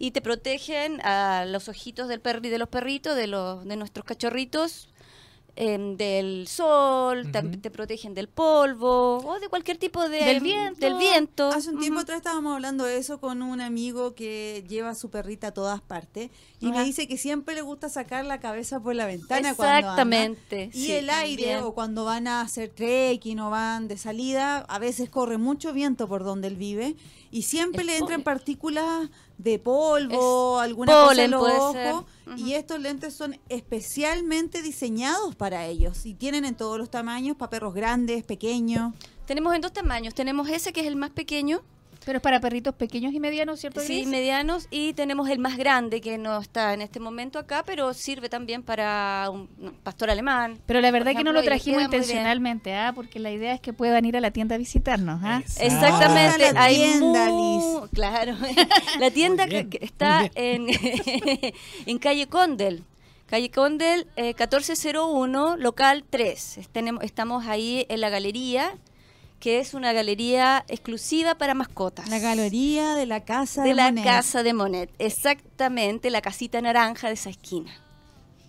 y 0.00 0.12
te 0.12 0.22
protegen 0.22 1.00
a 1.00 1.44
los 1.44 1.68
ojitos 1.68 2.06
del 2.06 2.20
perri, 2.20 2.48
de 2.50 2.58
los 2.58 2.68
perritos, 2.68 3.16
de, 3.16 3.26
los, 3.26 3.64
de 3.64 3.74
nuestros 3.74 4.06
cachorritos, 4.06 4.88
em, 5.56 5.96
del 5.96 6.46
sol, 6.46 7.32
te 7.32 7.70
protegen 7.72 8.14
del 8.14 8.28
polvo 8.28 9.16
o 9.16 9.40
de 9.40 9.48
cualquier 9.48 9.76
tipo 9.76 10.08
de... 10.08 10.24
Del 10.24 10.40
viento. 10.40 10.78
Del 10.78 10.94
viento. 10.94 11.48
Hace 11.48 11.70
un 11.70 11.80
tiempo 11.80 11.96
Ujú. 11.96 12.02
atrás 12.02 12.18
estábamos 12.18 12.54
hablando 12.54 12.84
de 12.84 12.96
eso 12.96 13.18
con 13.18 13.42
un 13.42 13.60
amigo 13.60 14.14
que 14.14 14.64
lleva 14.68 14.90
a 14.90 14.94
su 14.94 15.10
perrita 15.10 15.48
a 15.48 15.50
todas 15.50 15.80
partes 15.80 16.30
y 16.60 16.70
me 16.70 16.84
dice 16.84 17.08
que 17.08 17.18
siempre 17.18 17.56
le 17.56 17.62
gusta 17.62 17.88
sacar 17.88 18.24
la 18.24 18.38
cabeza 18.38 18.78
por 18.78 18.94
la 18.94 19.04
ventana 19.04 19.56
cuando 19.56 19.74
anda. 19.74 19.78
Exactamente. 19.80 20.70
Y 20.74 20.86
sí, 20.86 20.92
el 20.92 21.10
aire, 21.10 21.42
también. 21.42 21.64
o 21.64 21.74
cuando 21.74 22.04
van 22.04 22.28
a 22.28 22.40
hacer 22.42 22.68
trekking 22.68 23.40
o 23.40 23.50
van 23.50 23.88
de 23.88 23.98
salida, 23.98 24.58
a 24.58 24.78
veces 24.78 25.10
corre 25.10 25.38
mucho 25.38 25.72
viento 25.72 26.06
por 26.06 26.22
donde 26.22 26.46
él 26.46 26.56
vive 26.56 26.94
y 27.30 27.42
siempre 27.42 27.84
le 27.84 27.96
entran 27.96 28.22
partículas 28.22 29.10
de 29.36 29.58
polvo, 29.58 30.58
alguna 30.58 30.92
cosa 30.92 31.24
en 31.24 31.30
los 31.30 31.42
ojos. 31.42 32.04
Y 32.36 32.54
estos 32.54 32.80
lentes 32.80 33.14
son 33.14 33.38
especialmente 33.48 34.62
diseñados 34.62 35.34
para 35.34 35.66
ellos. 35.66 36.06
Y 36.06 36.14
tienen 36.14 36.44
en 36.44 36.54
todos 36.54 36.78
los 36.78 36.90
tamaños, 36.90 37.36
para 37.36 37.50
perros 37.50 37.74
grandes, 37.74 38.24
pequeños. 38.24 38.92
Tenemos 39.26 39.54
en 39.54 39.60
dos 39.60 39.72
tamaños. 39.72 40.14
Tenemos 40.14 40.48
ese 40.48 40.72
que 40.72 40.80
es 40.80 40.86
el 40.86 40.96
más 40.96 41.10
pequeño, 41.10 41.62
Pero 42.08 42.16
es 42.16 42.22
para 42.22 42.40
perritos 42.40 42.74
pequeños 42.74 43.12
y 43.12 43.20
medianos, 43.20 43.60
¿cierto? 43.60 43.80
sí, 43.82 43.96
Gris? 43.96 44.06
medianos, 44.06 44.66
y 44.70 44.94
tenemos 44.94 45.28
el 45.28 45.38
más 45.38 45.58
grande 45.58 46.00
que 46.00 46.16
no 46.16 46.38
está 46.40 46.72
en 46.72 46.80
este 46.80 47.00
momento 47.00 47.38
acá, 47.38 47.64
pero 47.66 47.92
sirve 47.92 48.30
también 48.30 48.62
para 48.62 49.28
un 49.30 49.46
pastor 49.82 50.08
alemán. 50.08 50.58
Pero 50.64 50.80
la 50.80 50.90
verdad 50.90 51.12
Por 51.12 51.18
que 51.18 51.24
no 51.24 51.32
lo 51.32 51.40
ejemplo, 51.40 51.54
trajimos 51.56 51.82
intencionalmente, 51.82 52.74
¿ah? 52.74 52.92
porque 52.94 53.18
la 53.18 53.30
idea 53.30 53.52
es 53.52 53.60
que 53.60 53.74
puedan 53.74 54.06
ir 54.06 54.16
a 54.16 54.20
la 54.22 54.30
tienda 54.30 54.54
a 54.54 54.58
visitarnos. 54.58 55.20
¿ah? 55.22 55.42
Exactamente, 55.60 56.46
Ah, 56.46 56.52
la 56.54 56.62
hay 56.62 56.76
tienda, 56.76 57.26
Liz. 57.26 57.90
Claro, 57.92 58.36
la 59.00 59.10
tienda 59.10 59.44
bien, 59.44 59.68
que, 59.68 59.84
está 59.84 60.30
en, 60.34 60.68
en 61.86 61.98
calle 61.98 62.26
Condel, 62.26 62.84
calle 63.26 63.50
Condel 63.50 64.06
eh, 64.16 64.32
1401, 64.34 65.58
local 65.58 66.04
3. 66.08 66.56
Es- 66.58 66.68
Tenemos, 66.70 67.04
estamos 67.04 67.46
ahí 67.46 67.84
en 67.90 68.00
la 68.00 68.08
galería, 68.08 68.72
que 69.40 69.60
es 69.60 69.72
una 69.74 69.92
galería 69.92 70.64
exclusiva 70.68 71.36
para 71.36 71.54
mascotas. 71.54 72.08
La 72.08 72.18
galería 72.18 72.94
de 72.94 73.06
la 73.06 73.24
casa 73.24 73.62
de, 73.62 73.68
de 73.68 73.74
la 73.74 73.84
Monet. 73.86 74.04
casa 74.04 74.42
de 74.42 74.52
Monet, 74.52 74.90
exactamente, 74.98 76.10
la 76.10 76.20
casita 76.20 76.60
naranja 76.60 77.08
de 77.08 77.14
esa 77.14 77.30
esquina. 77.30 77.72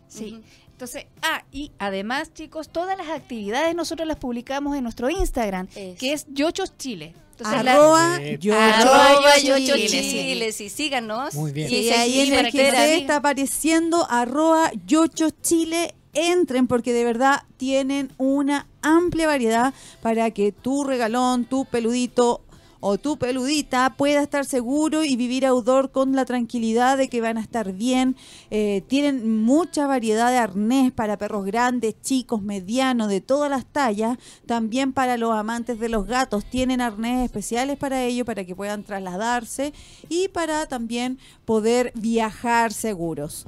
Sí. 0.08 0.42
Entonces, 0.72 1.06
ah, 1.22 1.44
y 1.52 1.72
además, 1.78 2.34
chicos, 2.34 2.70
todas 2.70 2.98
las 2.98 3.10
actividades 3.10 3.76
nosotros 3.76 4.08
las 4.08 4.18
publicamos 4.18 4.76
en 4.78 4.84
nuestro 4.84 5.10
Instagram, 5.10 5.68
que 5.68 6.14
es 6.14 6.26
Yochos 6.30 6.78
Chile. 6.78 7.14
Entonces, 7.38 7.60
Arroba 7.68 8.18
Sí. 8.18 8.38
yo 8.40 8.54
Arroba 8.60 9.38
Yocho 9.38 9.58
Yocho 9.60 9.76
Chile, 9.76 9.88
Chile, 10.02 10.52
sí. 10.52 10.70
sí, 10.70 10.76
síganos. 10.76 11.36
Muy 11.36 11.52
bien. 11.54 11.68
Y 11.68 11.70
Sí, 11.70 11.84
se- 11.90 11.94
ahí 11.96 12.20
en 12.22 12.28
y 12.34 12.38
el. 12.38 12.52
GC 12.52 12.96
está 12.98 13.18
apareciendo 13.18 14.06
arroba 14.10 14.72
Yocho 14.86 15.30
Chile. 15.42 15.96
Entren 16.14 16.68
porque 16.68 16.94
de 16.94 17.04
verdad 17.04 17.44
tienen 17.58 18.12
una 18.18 18.68
amplia 18.82 19.28
variedad 19.28 19.74
para 20.02 20.32
que 20.32 20.52
tu 20.52 20.84
regalón, 20.84 21.46
tu 21.46 21.66
peludito 21.66 22.42
o 22.80 22.98
tu 22.98 23.18
peludita 23.18 23.96
pueda 23.98 24.22
estar 24.22 24.46
seguro 24.46 25.04
y 25.04 25.16
vivir 25.16 25.46
outdoor 25.46 25.92
con 25.92 26.16
la 26.16 26.26
tranquilidad 26.26 26.98
de 26.98 27.10
que 27.10 27.22
van 27.22 27.38
a 27.38 27.42
estar 27.42 27.74
bien. 27.74 28.16
Eh, 28.52 28.84
tienen 28.88 29.42
mucha 29.44 29.88
variedad 29.88 30.32
de 30.32 30.38
arnés 30.38 30.92
para 30.92 31.18
perros 31.18 31.46
grandes, 31.46 31.96
chicos, 32.02 32.42
medianos, 32.42 33.10
de 33.10 33.22
todas 33.22 33.50
las 33.50 33.66
tallas. 33.66 34.18
También 34.46 34.94
para 34.94 35.18
los 35.18 35.34
amantes 35.34 35.80
de 35.80 35.90
los 35.90 36.08
gatos 36.08 36.46
tienen 36.46 36.82
arnés 36.82 37.26
especiales 37.26 37.78
para 37.78 38.04
ello, 38.04 38.26
para 38.26 38.46
que 38.46 38.56
puedan 38.56 38.84
trasladarse 38.84 39.74
y 40.08 40.30
para 40.30 40.66
también 40.68 41.20
poder 41.46 41.92
viajar 41.96 42.72
seguros. 42.72 43.46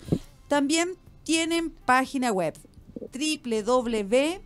También 0.47 0.97
tienen 1.23 1.69
página 1.71 2.31
web 2.31 2.55
www 3.13 4.41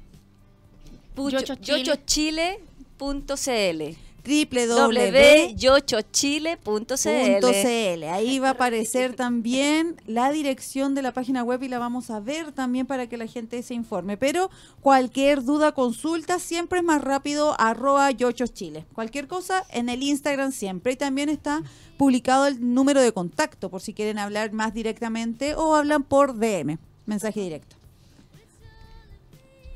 Www.yochochile.cl 4.26 6.56
.cl. 6.96 8.04
Ahí 8.06 8.40
va 8.40 8.50
a 8.50 8.52
aparecer 8.52 9.16
también 9.16 10.02
la 10.06 10.32
dirección 10.32 10.96
de 10.96 11.02
la 11.02 11.14
página 11.14 11.44
web 11.44 11.62
y 11.64 11.68
la 11.68 11.80
vamos 11.80 12.10
a 12.10 12.20
ver 12.20 12.52
también 12.52 12.86
para 12.86 13.08
que 13.08 13.18
la 13.18 13.28
gente 13.28 13.62
se 13.64 13.74
informe. 13.74 14.18
Pero 14.18 14.50
cualquier 14.82 15.44
duda, 15.44 15.74
consulta, 15.74 16.40
siempre 16.40 16.80
es 16.80 16.86
más 16.86 17.04
rápido 17.04 17.56
arroba 17.60 18.12
yochochile. 18.12 18.86
Cualquier 18.94 19.28
cosa 19.28 19.64
en 19.70 19.90
el 19.90 20.04
Instagram 20.04 20.52
siempre. 20.52 20.94
Y 20.94 20.96
también 20.96 21.30
está 21.30 21.64
publicado 21.98 22.48
el 22.48 22.74
número 22.74 23.02
de 23.02 23.12
contacto 23.12 23.70
por 23.70 23.82
si 23.82 23.94
quieren 23.94 24.20
hablar 24.20 24.52
más 24.52 24.74
directamente 24.74 25.56
o 25.56 25.76
hablan 25.76 26.04
por 26.04 26.38
DM, 26.38 26.78
mensaje 27.06 27.42
directo. 27.42 27.75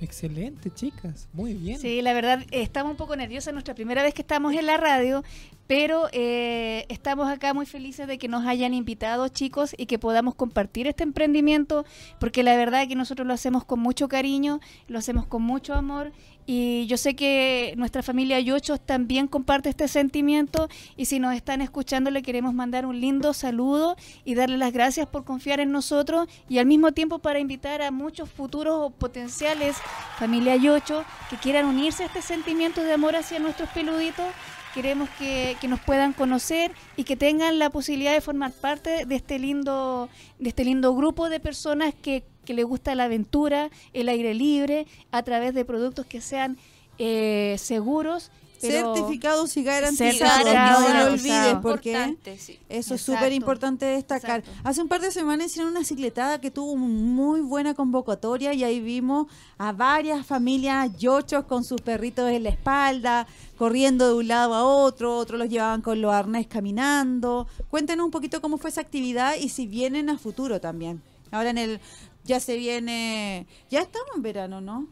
Excelente, 0.02 0.72
chicas. 0.74 1.28
Muy 1.34 1.54
bien. 1.54 1.78
Sí, 1.78 2.02
la 2.02 2.14
verdad, 2.14 2.46
estamos 2.52 2.92
un 2.92 2.98
poco 2.98 3.16
nerviosas, 3.16 3.54
nuestra 3.54 3.76
primera 3.76 4.02
vez 4.02 4.14
que 4.14 4.22
estamos 4.22 4.54
en 4.54 4.66
la 4.66 4.78
radio, 4.78 5.24
pero 5.70 6.08
eh, 6.14 6.88
estamos 6.90 7.30
acá 7.30 7.54
muy 7.54 7.68
felices 7.68 8.08
de 8.08 8.18
que 8.18 8.28
nos 8.28 8.44
hayan 8.48 8.74
invitado, 8.74 9.28
chicos, 9.28 9.76
y 9.78 9.86
que 9.86 10.00
podamos 10.00 10.34
compartir 10.34 10.88
este 10.88 11.04
emprendimiento, 11.04 11.86
porque 12.20 12.42
la 12.42 12.56
verdad 12.56 12.88
que 12.88 12.96
nosotros 12.96 13.28
lo 13.28 13.36
hacemos 13.36 13.66
con 13.66 13.80
mucho 13.80 14.08
cariño, 14.08 14.62
lo 14.88 14.98
hacemos 14.98 15.28
con 15.28 15.44
mucho 15.44 15.76
amor, 15.76 16.12
y 16.48 16.88
yo 16.88 16.98
sé 16.98 17.16
que 17.16 17.76
nuestra 17.78 18.02
familia 18.02 18.40
Yochos 18.40 18.84
también 18.84 19.28
comparte 19.28 19.70
este 19.70 19.88
sentimiento, 19.88 20.70
y 20.98 21.06
si 21.06 21.20
nos 21.20 21.36
están 21.36 21.62
escuchando 21.62 22.10
le 22.10 22.24
queremos 22.24 22.56
mandar 22.56 22.88
un 22.88 23.00
lindo 23.00 23.36
saludo 23.36 23.96
y 24.26 24.34
darle 24.34 24.58
las 24.58 24.74
gracias 24.74 25.06
por 25.06 25.24
confiar 25.24 25.60
en 25.60 25.72
nosotros, 25.72 26.28
y 26.50 26.58
al 26.58 26.66
mismo 26.66 26.94
tiempo 26.94 27.20
para 27.20 27.38
invitar 27.38 27.84
a 27.84 27.92
muchos 27.92 28.28
futuros 28.28 28.74
o 28.80 28.90
potenciales 28.90 29.78
familia 30.18 30.56
Yocho 30.56 31.06
que 31.30 31.38
quieran 31.38 31.68
unirse 31.68 32.02
a 32.02 32.06
este 32.08 32.24
sentimiento 32.24 32.82
de 32.82 32.94
amor 32.94 33.16
hacia 33.16 33.38
nuestros 33.38 33.70
peluditos. 33.70 34.26
Queremos 34.74 35.10
que, 35.18 35.58
que 35.60 35.68
nos 35.68 35.80
puedan 35.80 36.14
conocer 36.14 36.72
y 36.96 37.04
que 37.04 37.16
tengan 37.16 37.58
la 37.58 37.70
posibilidad 37.70 38.14
de 38.14 38.22
formar 38.22 38.52
parte 38.52 39.06
de 39.06 39.16
este 39.16 39.40
lindo, 39.40 40.10
de 40.38 40.50
este 40.50 40.64
lindo 40.64 40.94
grupo 40.94 41.30
de 41.30 41.40
personas 41.40 41.94
que, 41.94 42.24
que 42.46 42.54
les 42.54 42.66
gusta 42.66 42.94
la 42.96 43.06
aventura, 43.06 43.70
el 43.94 44.10
aire 44.10 44.34
libre, 44.34 44.86
a 45.12 45.24
través 45.24 45.54
de 45.54 45.66
productos 45.66 46.06
que 46.06 46.22
sean 46.22 46.58
eh, 47.00 47.56
seguros. 47.58 48.32
Pero- 48.62 48.96
Certificados 48.96 49.56
y 49.58 49.64
garantizados, 49.64 50.54
no 50.54 50.94
lo 50.94 51.14
olvides 51.14 51.56
porque 51.62 52.18
sí. 52.38 52.60
eso 52.70 52.96
es 52.96 53.02
súper 53.02 53.32
importante 53.34 53.86
destacar. 53.86 54.40
Exacto. 54.40 54.62
Hace 54.68 54.82
un 54.82 54.88
par 54.88 55.02
de 55.02 55.12
semanas 55.12 55.48
hicieron 55.48 55.72
una 55.72 55.84
cicletada 55.84 56.42
que 56.42 56.52
tuvo 56.52 56.76
muy 56.76 57.42
buena 57.42 57.74
convocatoria 57.74 58.54
y 58.54 58.64
ahí 58.64 58.80
vimos 58.80 59.28
a 59.58 59.72
varias 59.72 60.26
familias 60.26 60.96
yochos 60.98 61.46
con 61.46 61.64
sus 61.64 61.82
perritos 61.82 62.30
en 62.32 62.44
la 62.44 62.50
espalda, 62.50 63.28
corriendo 63.58 64.08
de 64.08 64.14
un 64.16 64.28
lado 64.28 64.54
a 64.54 64.64
otro, 64.64 65.18
otros 65.18 65.40
los 65.40 65.50
llevaban 65.50 65.82
con 65.82 66.02
los 66.02 66.14
arnés 66.14 66.48
caminando. 66.48 67.48
Cuéntenos 67.70 68.06
un 68.06 68.12
poquito 68.12 68.42
cómo 68.42 68.58
fue 68.58 68.70
esa 68.70 68.82
actividad 68.82 69.36
y 69.36 69.50
si 69.50 69.68
vienen 69.68 70.10
a 70.10 70.18
futuro 70.18 70.60
también. 70.60 71.02
Ahora 71.32 71.52
en 71.52 71.58
el 71.58 71.80
ya 72.26 72.40
se 72.40 72.58
viene, 72.58 73.48
ya 73.70 73.80
estamos 73.82 74.10
en 74.16 74.22
verano, 74.22 74.62
¿no? 74.62 74.88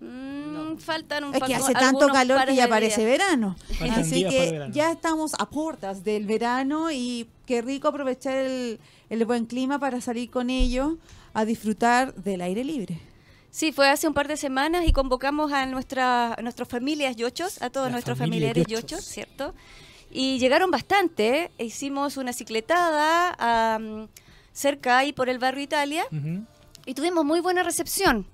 Mm, 0.00 0.76
Faltan 0.78 1.24
un 1.24 1.34
Es 1.34 1.42
que 1.42 1.54
hace 1.54 1.72
tanto 1.72 2.08
calor 2.08 2.44
que 2.44 2.54
ya 2.54 2.68
parece 2.68 3.04
verano. 3.04 3.56
Faltan 3.78 4.00
Así 4.00 4.24
que 4.28 4.50
verano. 4.52 4.74
ya 4.74 4.92
estamos 4.92 5.32
a 5.38 5.48
puertas 5.48 6.04
del 6.04 6.26
verano 6.26 6.90
y 6.90 7.28
qué 7.46 7.62
rico 7.62 7.88
aprovechar 7.88 8.36
el, 8.36 8.78
el 9.08 9.24
buen 9.24 9.46
clima 9.46 9.78
para 9.78 10.00
salir 10.00 10.30
con 10.30 10.50
ellos 10.50 10.94
a 11.32 11.44
disfrutar 11.44 12.14
del 12.14 12.42
aire 12.42 12.62
libre. 12.64 13.00
Sí, 13.50 13.72
fue 13.72 13.88
hace 13.88 14.06
un 14.06 14.12
par 14.12 14.28
de 14.28 14.36
semanas 14.36 14.84
y 14.86 14.92
convocamos 14.92 15.50
a, 15.52 15.64
nuestra, 15.64 16.34
a 16.34 16.42
nuestras 16.42 16.68
familias 16.68 17.16
yochos, 17.16 17.62
a 17.62 17.70
todos 17.70 17.86
La 17.86 17.92
nuestros 17.92 18.18
familia 18.18 18.48
familiares 18.52 18.66
yochos. 18.68 18.90
yochos, 18.90 19.04
¿cierto? 19.06 19.54
Y 20.10 20.38
llegaron 20.38 20.70
bastante. 20.70 21.44
¿eh? 21.58 21.64
Hicimos 21.64 22.18
una 22.18 22.34
cicletada 22.34 23.78
cerca 24.52 24.98
ahí 24.98 25.12
por 25.14 25.30
el 25.30 25.38
barrio 25.38 25.62
Italia 25.62 26.04
y 26.84 26.92
tuvimos 26.94 27.24
muy 27.24 27.40
buena 27.40 27.62
recepción. 27.62 28.26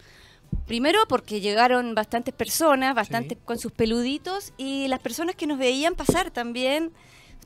Primero 0.72 1.00
porque 1.06 1.42
llegaron 1.42 1.94
bastantes 1.94 2.32
personas, 2.32 2.94
bastantes 2.94 3.37
Sí. 3.37 3.44
con 3.44 3.58
sus 3.58 3.72
peluditos 3.72 4.54
y 4.56 4.88
las 4.88 5.00
personas 5.00 5.35
que 5.37 5.46
nos 5.46 5.58
veían 5.58 5.94
pasar 5.94 6.30
también 6.30 6.92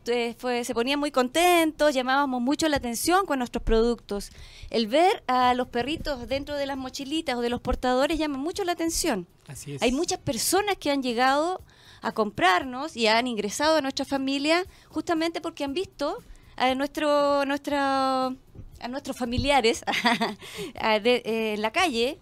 eh, 0.07 0.37
fue, 0.39 0.63
se 0.63 0.75
ponían 0.75 1.01
muy 1.01 1.11
contentos, 1.11 1.93
llamábamos 1.93 2.41
mucho 2.41 2.69
la 2.69 2.77
atención 2.77 3.27
con 3.27 3.41
nuestros 3.41 3.65
productos. 3.65 4.31
El 4.71 4.87
ver 4.87 5.25
a 5.27 5.55
los 5.55 5.67
perritos 5.67 6.29
dentro 6.29 6.55
de 6.55 6.67
las 6.67 6.77
mochilitas 6.77 7.35
o 7.35 7.41
de 7.41 7.51
los 7.51 7.61
portadores 7.61 8.17
llama 8.17 8.39
mucho 8.39 8.63
la 8.63 8.71
atención. 8.71 9.27
Así 9.49 9.75
es. 9.75 9.83
Hay 9.83 9.91
muchas 9.91 10.21
personas 10.21 10.77
que 10.79 10.93
han 10.93 11.03
llegado 11.03 11.61
a 12.03 12.13
comprarnos 12.13 12.97
y 12.97 13.09
han 13.09 13.27
ingresado 13.27 13.79
a 13.79 13.81
nuestra 13.81 14.05
familia 14.05 14.63
justamente 14.89 15.41
porque 15.41 15.65
han 15.65 15.75
visto 15.75 16.19
a 16.55 16.73
nuestro, 16.77 17.45
nuestra, 17.45 18.27
a 18.27 18.89
nuestros 18.89 19.17
familiares 19.19 19.83
a 20.81 21.01
de- 21.01 21.23
eh, 21.25 21.55
en 21.55 21.63
la 21.63 21.73
calle, 21.73 22.21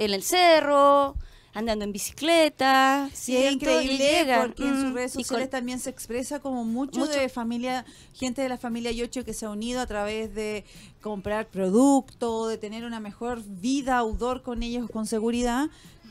en 0.00 0.14
el 0.14 0.22
cerro, 0.22 1.14
andando 1.52 1.84
en 1.84 1.92
bicicleta. 1.92 3.10
Sí, 3.12 3.36
es 3.36 3.52
increíble 3.52 4.26
porque 4.40 4.62
en 4.66 4.74
sus 4.80 4.84
mm, 4.90 4.94
redes 4.94 5.12
sociales 5.12 5.46
con- 5.48 5.50
también 5.50 5.78
se 5.78 5.90
expresa 5.90 6.40
como 6.40 6.64
mucho, 6.64 7.00
Mucho. 7.00 7.12
de 7.12 7.28
familia, 7.28 7.84
gente 8.14 8.40
de 8.42 8.48
la 8.48 8.56
familia 8.56 8.92
Yocho 8.92 9.24
que 9.24 9.34
se 9.34 9.46
ha 9.46 9.50
unido 9.50 9.80
a 9.80 9.86
través 9.86 10.34
de 10.34 10.64
comprar 11.02 11.46
producto, 11.48 12.46
de 12.48 12.56
tener 12.58 12.84
una 12.84 12.98
mejor 13.00 13.42
vida 13.44 13.98
outdoor 13.98 14.42
con 14.42 14.62
ellos 14.62 14.88
con 14.90 15.06
seguridad. 15.06 15.68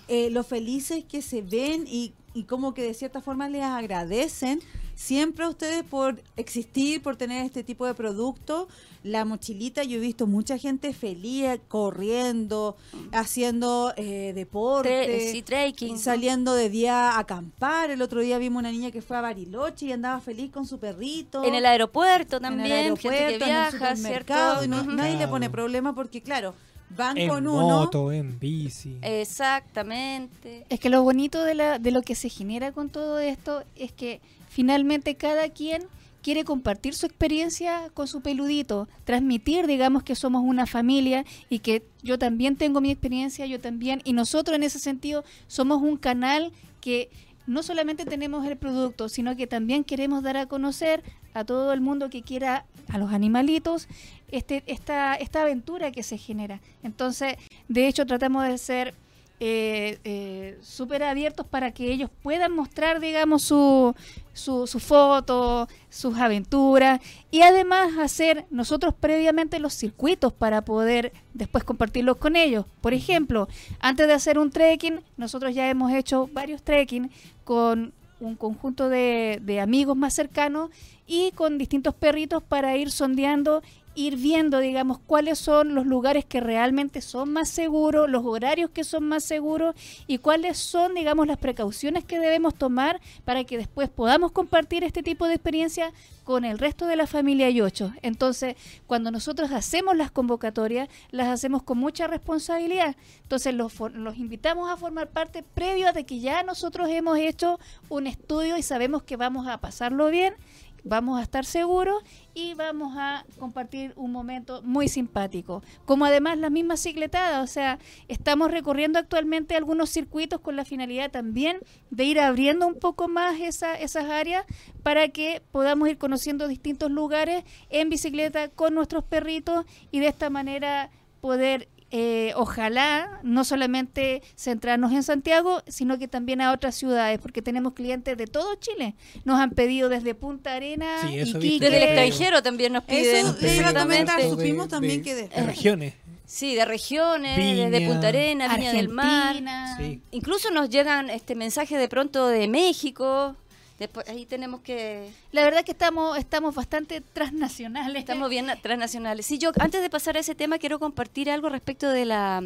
Eh, 0.08 0.30
lo 0.32 0.43
felices 0.43 1.04
que 1.06 1.21
se 1.21 1.41
ven 1.41 1.86
y, 1.88 2.13
y 2.34 2.43
como 2.43 2.73
que 2.73 2.82
de 2.84 2.93
cierta 2.93 3.21
forma 3.21 3.47
les 3.49 3.63
agradecen 3.63 4.60
siempre 4.99 5.45
a 5.45 5.49
ustedes 5.49 5.83
por 5.85 6.21
existir, 6.35 7.01
por 7.01 7.15
tener 7.15 7.45
este 7.45 7.63
tipo 7.63 7.85
de 7.85 7.93
producto. 7.93 8.67
La 9.01 9.23
mochilita, 9.23 9.81
yo 9.85 9.95
he 9.95 10.01
visto 10.01 10.27
mucha 10.27 10.57
gente 10.57 10.93
feliz 10.93 11.45
eh, 11.45 11.62
corriendo, 11.69 12.75
haciendo 13.13 13.93
eh, 13.95 14.33
deporte, 14.35 14.89
Tre- 15.07 15.31
sí, 15.31 15.41
trekking. 15.41 15.97
saliendo 15.97 16.53
de 16.53 16.69
día 16.69 17.12
a 17.12 17.19
acampar. 17.19 17.91
El 17.91 18.01
otro 18.01 18.19
día 18.19 18.38
vimos 18.39 18.59
una 18.59 18.71
niña 18.73 18.91
que 18.91 19.01
fue 19.01 19.15
a 19.15 19.21
Bariloche 19.21 19.85
y 19.85 19.93
andaba 19.93 20.19
feliz 20.19 20.51
con 20.51 20.67
su 20.67 20.79
perrito. 20.79 21.45
En 21.45 21.55
el 21.55 21.65
aeropuerto 21.65 22.35
en 22.38 22.41
también, 22.43 22.65
el 22.65 22.71
aeropuerto, 22.73 23.09
gente 23.09 23.27
que 23.29 23.35
en 23.35 23.41
el 23.41 23.47
viaja, 23.47 23.71
supermercado, 23.95 24.59
¿cierto? 24.59 24.65
y 24.65 24.85
no- 24.85 24.95
nadie 24.95 25.15
le 25.17 25.27
pone 25.29 25.49
problema 25.49 25.95
porque, 25.95 26.21
claro, 26.21 26.53
van 26.97 27.17
En 27.17 27.29
con 27.29 27.47
uno. 27.47 27.62
moto, 27.69 28.12
en 28.12 28.38
bici. 28.38 28.97
Exactamente. 29.01 30.65
Es 30.69 30.79
que 30.81 30.89
lo 30.89 31.03
bonito 31.03 31.41
de, 31.45 31.53
la, 31.55 31.79
de 31.79 31.91
lo 31.91 32.01
que 32.01 32.15
se 32.15 32.27
genera 32.27 32.73
con 32.73 32.89
todo 32.89 33.19
esto 33.19 33.63
es 33.77 33.93
que 33.93 34.19
finalmente 34.49 35.15
cada 35.15 35.47
quien 35.49 35.83
quiere 36.21 36.43
compartir 36.43 36.93
su 36.95 37.05
experiencia 37.05 37.89
con 37.93 38.07
su 38.07 38.21
peludito, 38.21 38.88
transmitir, 39.05 39.67
digamos, 39.67 40.03
que 40.03 40.15
somos 40.15 40.43
una 40.43 40.65
familia 40.65 41.25
y 41.49 41.59
que 41.59 41.83
yo 42.03 42.19
también 42.19 42.57
tengo 42.57 42.81
mi 42.81 42.91
experiencia, 42.91 43.45
yo 43.45 43.59
también, 43.59 44.01
y 44.03 44.13
nosotros 44.13 44.55
en 44.55 44.63
ese 44.63 44.79
sentido 44.79 45.23
somos 45.47 45.81
un 45.81 45.97
canal 45.97 46.51
que 46.81 47.09
no 47.47 47.63
solamente 47.63 48.05
tenemos 48.05 48.45
el 48.45 48.57
producto, 48.57 49.09
sino 49.09 49.35
que 49.35 49.47
también 49.47 49.83
queremos 49.83 50.21
dar 50.21 50.38
a 50.38 50.45
conocer 50.45 51.03
a 51.33 51.43
todo 51.43 51.73
el 51.73 51.81
mundo 51.81 52.09
que 52.09 52.21
quiera, 52.21 52.65
a 52.89 52.97
los 52.97 53.12
animalitos, 53.12 53.88
este, 54.27 54.63
esta, 54.67 55.15
esta 55.15 55.41
aventura 55.41 55.91
que 55.91 56.03
se 56.03 56.17
genera. 56.17 56.62
Entonces, 56.83 57.38
de 57.67 57.88
hecho, 57.88 58.05
tratamos 58.05 58.47
de 58.47 58.57
ser 58.57 58.93
eh, 59.41 59.99
eh, 60.04 60.58
súper 60.62 61.02
abiertos 61.04 61.47
para 61.47 61.71
que 61.71 61.91
ellos 61.91 62.10
puedan 62.21 62.52
mostrar, 62.52 62.99
digamos, 62.99 63.41
su, 63.41 63.95
su, 64.34 64.67
su 64.67 64.80
foto, 64.80 65.69
sus 65.89 66.17
aventuras 66.17 66.99
y 67.32 67.41
además 67.41 67.97
hacer 67.97 68.45
nosotros 68.49 68.93
previamente 68.99 69.60
los 69.60 69.73
circuitos 69.73 70.34
para 70.34 70.63
poder 70.63 71.13
después 71.34 71.63
compartirlos 71.63 72.17
con 72.17 72.36
ellos. 72.36 72.65
Por 72.82 72.93
ejemplo, 72.93 73.47
antes 73.80 74.08
de 74.08 74.13
hacer 74.13 74.38
un 74.38 74.52
trekking, 74.52 74.99
nosotros 75.15 75.56
ya 75.56 75.69
hemos 75.69 75.93
hecho 75.93 76.30
varios 76.34 76.62
trekking 76.62 77.10
con 77.45 77.93
un 78.19 78.36
conjunto 78.36 78.89
de, 78.89 79.39
de 79.41 79.62
amigos 79.62 79.95
más 79.95 80.13
cercanos 80.13 80.69
y 81.08 81.32
con 81.32 81.58
distintos 81.58 81.95
perritos 81.95 82.43
para 82.43 82.75
ir 82.75 82.91
sondeando 82.91 83.62
ir 83.99 84.15
viendo, 84.15 84.59
digamos, 84.59 84.97
cuáles 84.99 85.38
son 85.39 85.75
los 85.75 85.85
lugares 85.85 86.23
que 86.23 86.39
realmente 86.39 87.01
son 87.01 87.33
más 87.33 87.49
seguros, 87.49 88.09
los 88.09 88.25
horarios 88.25 88.69
que 88.69 88.83
son 88.83 89.03
más 89.03 89.23
seguros 89.23 89.75
y 90.07 90.19
cuáles 90.19 90.57
son, 90.57 90.95
digamos, 90.95 91.27
las 91.27 91.38
precauciones 91.38 92.05
que 92.05 92.19
debemos 92.19 92.55
tomar 92.55 93.01
para 93.25 93.43
que 93.43 93.57
después 93.57 93.89
podamos 93.89 94.31
compartir 94.31 94.83
este 94.83 95.03
tipo 95.03 95.27
de 95.27 95.33
experiencia 95.33 95.91
con 96.23 96.45
el 96.45 96.59
resto 96.59 96.85
de 96.85 96.95
la 96.95 97.07
familia 97.07 97.49
Yocho. 97.49 97.91
Entonces, 98.01 98.55
cuando 98.88 99.12
nosotros 99.12 99.51
hacemos 99.51 99.97
las 99.97 100.12
convocatorias, 100.12 100.88
las 101.12 101.27
hacemos 101.27 101.63
con 101.63 101.77
mucha 101.77 102.07
responsabilidad. 102.07 102.95
Entonces, 103.23 103.53
los, 103.53 103.73
los 103.93 104.17
invitamos 104.17 104.69
a 104.69 104.77
formar 104.77 105.09
parte 105.09 105.43
previo 105.43 105.89
a 105.89 105.91
de 105.91 106.05
que 106.05 106.19
ya 106.19 106.43
nosotros 106.43 106.88
hemos 106.89 107.17
hecho 107.17 107.59
un 107.89 108.07
estudio 108.07 108.57
y 108.57 108.63
sabemos 108.63 109.03
que 109.03 109.17
vamos 109.17 109.47
a 109.47 109.57
pasarlo 109.57 110.09
bien 110.09 110.35
vamos 110.84 111.20
a 111.20 111.24
estar 111.24 111.46
seguros 111.46 112.04
y 112.34 112.54
vamos 112.54 112.96
a 112.98 113.26
compartir 113.38 113.94
un 113.96 114.12
momento 114.12 114.62
muy 114.63 114.88
simpático. 114.88 115.63
Como 115.86 116.06
además 116.06 116.38
la 116.38 116.50
misma 116.50 116.78
cicletada, 116.78 117.42
o 117.42 117.48
sea, 117.48 117.80
estamos 118.08 118.52
recorriendo 118.52 119.00
actualmente 119.00 119.56
algunos 119.56 119.89
circuitos 119.89 120.39
con 120.42 120.56
la 120.56 120.65
finalidad 120.65 121.12
también 121.12 121.60
de 121.89 122.04
ir 122.06 122.20
abriendo 122.20 122.68
un 122.68 122.76
poco 122.76 123.08
más 123.08 123.39
esa, 123.39 123.76
esas 123.76 124.06
áreas 124.06 124.46
para 124.84 125.10
que 125.10 125.42
podamos 125.52 125.89
ir 125.89 125.98
conociendo 125.98 126.48
distintos 126.48 126.92
lugares 126.92 127.44
en 127.70 127.89
bicicleta 127.89 128.50
con 128.50 128.74
nuestros 128.74 129.04
perritos 129.04 129.65
y 129.92 130.00
de 130.00 130.08
esta 130.08 130.30
manera 130.30 130.89
poder 131.22 131.68
eh, 131.91 132.34
ojalá 132.36 133.19
no 133.23 133.43
solamente 133.43 134.21
centrarnos 134.36 134.91
en 134.91 135.02
Santiago, 135.04 135.62
sino 135.67 135.97
que 135.97 136.08
también 136.08 136.39
a 136.41 136.52
otras 136.52 136.75
ciudades, 136.75 137.19
porque 137.19 137.41
tenemos 137.41 137.73
clientes 137.73 138.15
de 138.17 138.28
todo 138.28 138.56
Chile. 138.56 138.95
Nos 139.25 139.39
han 139.39 139.52
pedido 139.52 139.89
desde 139.89 140.13
Punta 140.15 140.54
Arena, 140.54 141.02
Sí. 141.02 141.19
Iquique, 141.19 141.60
Desde 141.65 141.78
el 141.78 141.84
extranjero 141.84 142.43
también 142.43 142.73
nos 142.73 142.84
piden. 142.84 143.25
Eso 143.25 143.38
exactamente. 143.41 144.30
supimos 144.30 144.67
también 144.67 145.02
que 145.04 145.15
de, 145.15 145.28
de- 145.30 145.43
regiones. 145.43 145.93
Sí, 146.25 146.54
de 146.54 146.63
regiones, 146.63 147.36
Viña, 147.38 147.71
desde 147.71 147.88
Punta 147.88 148.10
Arena, 148.10 148.56
Viña 148.56 148.71
del 148.71 148.89
Mar. 148.89 149.36
Sí. 149.80 149.99
Incluso 150.12 150.52
nos 150.52 150.69
llegan 150.69 151.10
este 151.10 151.34
mensajes 151.34 151.80
de 151.80 151.88
pronto 151.88 152.28
de 152.28 152.47
México. 152.47 153.36
Después, 153.80 154.08
ahí 154.10 154.26
tenemos 154.26 154.60
que 154.60 155.10
La 155.32 155.42
verdad 155.44 155.63
que 155.63 155.72
estamos, 155.72 156.18
estamos 156.18 156.54
bastante 156.54 157.00
transnacionales. 157.00 157.98
Estamos 157.98 158.30
bien 158.30 158.48
transnacionales. 158.62 159.26
Sí, 159.26 159.38
yo 159.38 159.52
antes 159.58 159.82
de 159.82 159.89
pasar 159.89 160.18
a 160.18 160.20
ese 160.20 160.36
tema 160.36 160.60
quiero 160.60 160.80
compartir 160.80 161.32
algo 161.32 161.48
respecto 161.48 161.89
de 161.89 162.06
la 162.06 162.44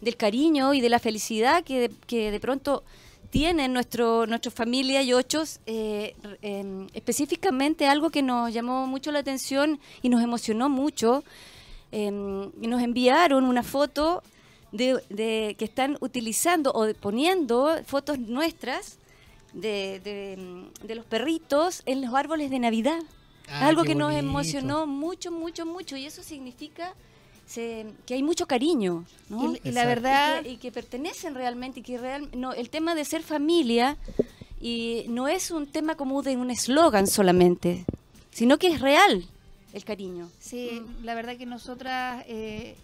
del 0.00 0.16
cariño 0.16 0.72
y 0.74 0.80
de 0.80 0.88
la 0.88 0.98
felicidad 0.98 1.64
que 1.64 1.80
de, 1.80 1.90
que 2.06 2.30
de 2.30 2.40
pronto 2.40 2.84
tienen 3.30 3.72
nuestro 3.72 4.26
nuestra 4.26 4.52
familia 4.52 5.02
y 5.02 5.12
ochos. 5.12 5.58
eh, 5.66 6.14
em, 6.42 6.86
específicamente 6.94 7.86
algo 7.86 8.10
que 8.10 8.22
nos 8.22 8.52
llamó 8.52 8.86
mucho 8.86 9.10
la 9.10 9.18
atención 9.18 9.80
y 10.00 10.08
nos 10.08 10.22
emocionó 10.22 10.68
mucho. 10.68 11.24
y 11.90 12.66
nos 12.68 12.80
enviaron 12.82 13.44
una 13.44 13.62
foto 13.62 14.22
de, 14.70 15.02
de 15.10 15.54
que 15.58 15.64
están 15.66 15.98
utilizando 16.00 16.72
o 16.72 16.94
poniendo 16.94 17.78
fotos 17.84 18.18
nuestras 18.18 18.98
de, 19.52 20.00
de, 20.04 20.36
mm, 20.38 20.86
de 20.86 20.94
los 20.94 21.04
perritos 21.04 21.82
en 21.86 22.00
los 22.02 22.14
árboles 22.14 22.50
de 22.50 22.58
Navidad. 22.58 22.98
Ah, 23.48 23.68
Algo 23.68 23.82
que 23.84 23.94
nos 23.94 24.12
emocionó 24.14 24.86
mucho, 24.86 25.30
mucho, 25.30 25.66
mucho. 25.66 25.96
Y 25.96 26.06
eso 26.06 26.22
significa 26.22 26.94
se- 27.46 27.86
que 28.06 28.14
hay 28.14 28.22
mucho 28.22 28.46
cariño. 28.46 29.04
¿no? 29.28 29.54
Y, 29.54 29.60
y 29.68 29.72
la 29.72 29.84
verdad, 29.84 30.40
y, 30.40 30.42
que, 30.44 30.50
y 30.52 30.56
que 30.58 30.72
pertenecen 30.72 31.34
realmente. 31.34 31.80
Y 31.80 31.82
que 31.82 31.98
real, 31.98 32.28
no, 32.34 32.52
el 32.52 32.70
tema 32.70 32.94
de 32.94 33.04
ser 33.04 33.22
familia 33.22 33.96
y 34.60 35.04
no 35.08 35.28
es 35.28 35.50
un 35.50 35.66
tema 35.66 35.96
como 35.96 36.22
de 36.22 36.36
un 36.36 36.50
eslogan 36.50 37.06
solamente, 37.06 37.84
sino 38.30 38.58
que 38.58 38.68
es 38.68 38.80
real 38.80 39.26
el 39.74 39.84
cariño. 39.84 40.28
Sí, 40.38 40.82
la 41.02 41.14
verdad 41.14 41.36
que 41.36 41.46
nosotras 41.46 42.24
eh, 42.28 42.76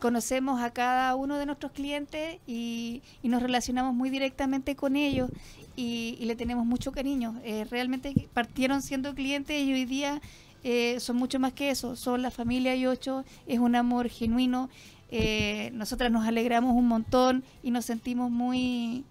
conocemos 0.00 0.60
a 0.60 0.70
cada 0.70 1.14
uno 1.14 1.36
de 1.36 1.46
nuestros 1.46 1.70
clientes 1.72 2.38
y, 2.46 3.02
y 3.22 3.28
nos 3.28 3.42
relacionamos 3.42 3.94
muy 3.94 4.10
directamente 4.10 4.74
con 4.74 4.96
ellos 4.96 5.30
y, 5.76 6.16
y 6.18 6.24
le 6.24 6.34
tenemos 6.34 6.66
mucho 6.66 6.90
cariño. 6.90 7.40
Eh, 7.44 7.66
realmente 7.70 8.28
partieron 8.34 8.82
siendo 8.82 9.14
clientes 9.14 9.60
y 9.60 9.72
hoy 9.72 9.84
día 9.84 10.20
eh, 10.64 10.98
son 11.00 11.16
mucho 11.16 11.38
más 11.38 11.52
que 11.52 11.70
eso. 11.70 11.96
Son 11.96 12.22
la 12.22 12.30
familia 12.30 12.74
y 12.74 12.86
ocho, 12.86 13.24
es 13.46 13.58
un 13.60 13.76
amor 13.76 14.08
genuino. 14.08 14.68
Eh, 15.10 15.70
nosotras 15.74 16.10
nos 16.10 16.26
alegramos 16.26 16.74
un 16.74 16.86
montón 16.88 17.44
y 17.62 17.70
nos 17.70 17.84
sentimos 17.84 18.30
muy 18.30 19.04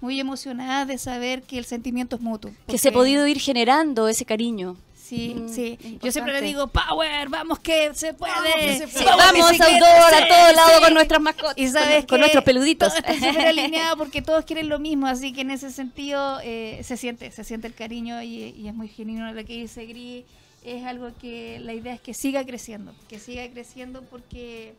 muy 0.00 0.18
emocionadas 0.18 0.88
de 0.88 0.96
saber 0.96 1.42
que 1.42 1.58
el 1.58 1.66
sentimiento 1.66 2.16
es 2.16 2.22
mutuo. 2.22 2.50
Que 2.66 2.78
se 2.78 2.88
ha 2.88 2.92
podido 2.92 3.26
ir 3.26 3.38
generando 3.38 4.08
ese 4.08 4.24
cariño. 4.24 4.76
Sí, 5.10 5.34
Mm, 5.34 5.48
sí. 5.48 5.66
importante. 5.70 5.98
Yo 6.06 6.12
siempre 6.12 6.32
le 6.34 6.40
digo, 6.42 6.68
Power, 6.68 7.28
vamos 7.28 7.58
que 7.58 7.92
se 7.94 8.14
puede. 8.14 8.32
Vamos 8.32 8.54
que 8.54 8.78
se 8.78 8.86
Sí, 8.86 8.92
puede. 9.02 9.16
vamos 9.16 9.50
bicicleta, 9.50 9.64
outdoor 9.74 10.14
a 10.14 10.18
sí, 10.18 10.24
todos 10.28 10.54
lados 10.54 10.72
sí. 10.76 10.82
con 10.84 10.94
nuestras 10.94 11.20
mascotas, 11.20 11.54
Y 11.58 11.64
con- 11.64 11.72
sabes 11.72 11.96
con 11.98 12.06
que 12.06 12.18
nuestros 12.18 12.44
peluditos. 12.44 12.88
Todo 12.94 12.98
está 12.98 13.14
súper 13.14 13.46
alineado 13.48 13.96
porque 13.98 14.22
todos 14.22 14.44
quieren 14.44 14.68
lo 14.68 14.78
mismo, 14.78 15.08
así 15.08 15.32
que 15.32 15.40
en 15.40 15.50
ese 15.50 15.70
sentido 15.72 16.38
eh, 16.44 16.80
se 16.84 16.96
siente, 16.96 17.32
se 17.32 17.42
siente 17.42 17.66
el 17.66 17.74
cariño 17.74 18.22
y, 18.22 18.54
y 18.56 18.68
es 18.68 18.74
muy 18.74 18.86
genuino 18.86 19.32
lo 19.32 19.44
que 19.44 19.52
dice 19.54 19.84
Gris. 19.86 20.24
Es 20.64 20.84
algo 20.84 21.10
que 21.20 21.58
la 21.58 21.72
idea 21.74 21.94
es 21.94 22.00
que 22.00 22.14
siga 22.14 22.44
creciendo, 22.44 22.94
que 23.08 23.18
siga 23.18 23.48
creciendo 23.50 24.02
porque 24.02 24.74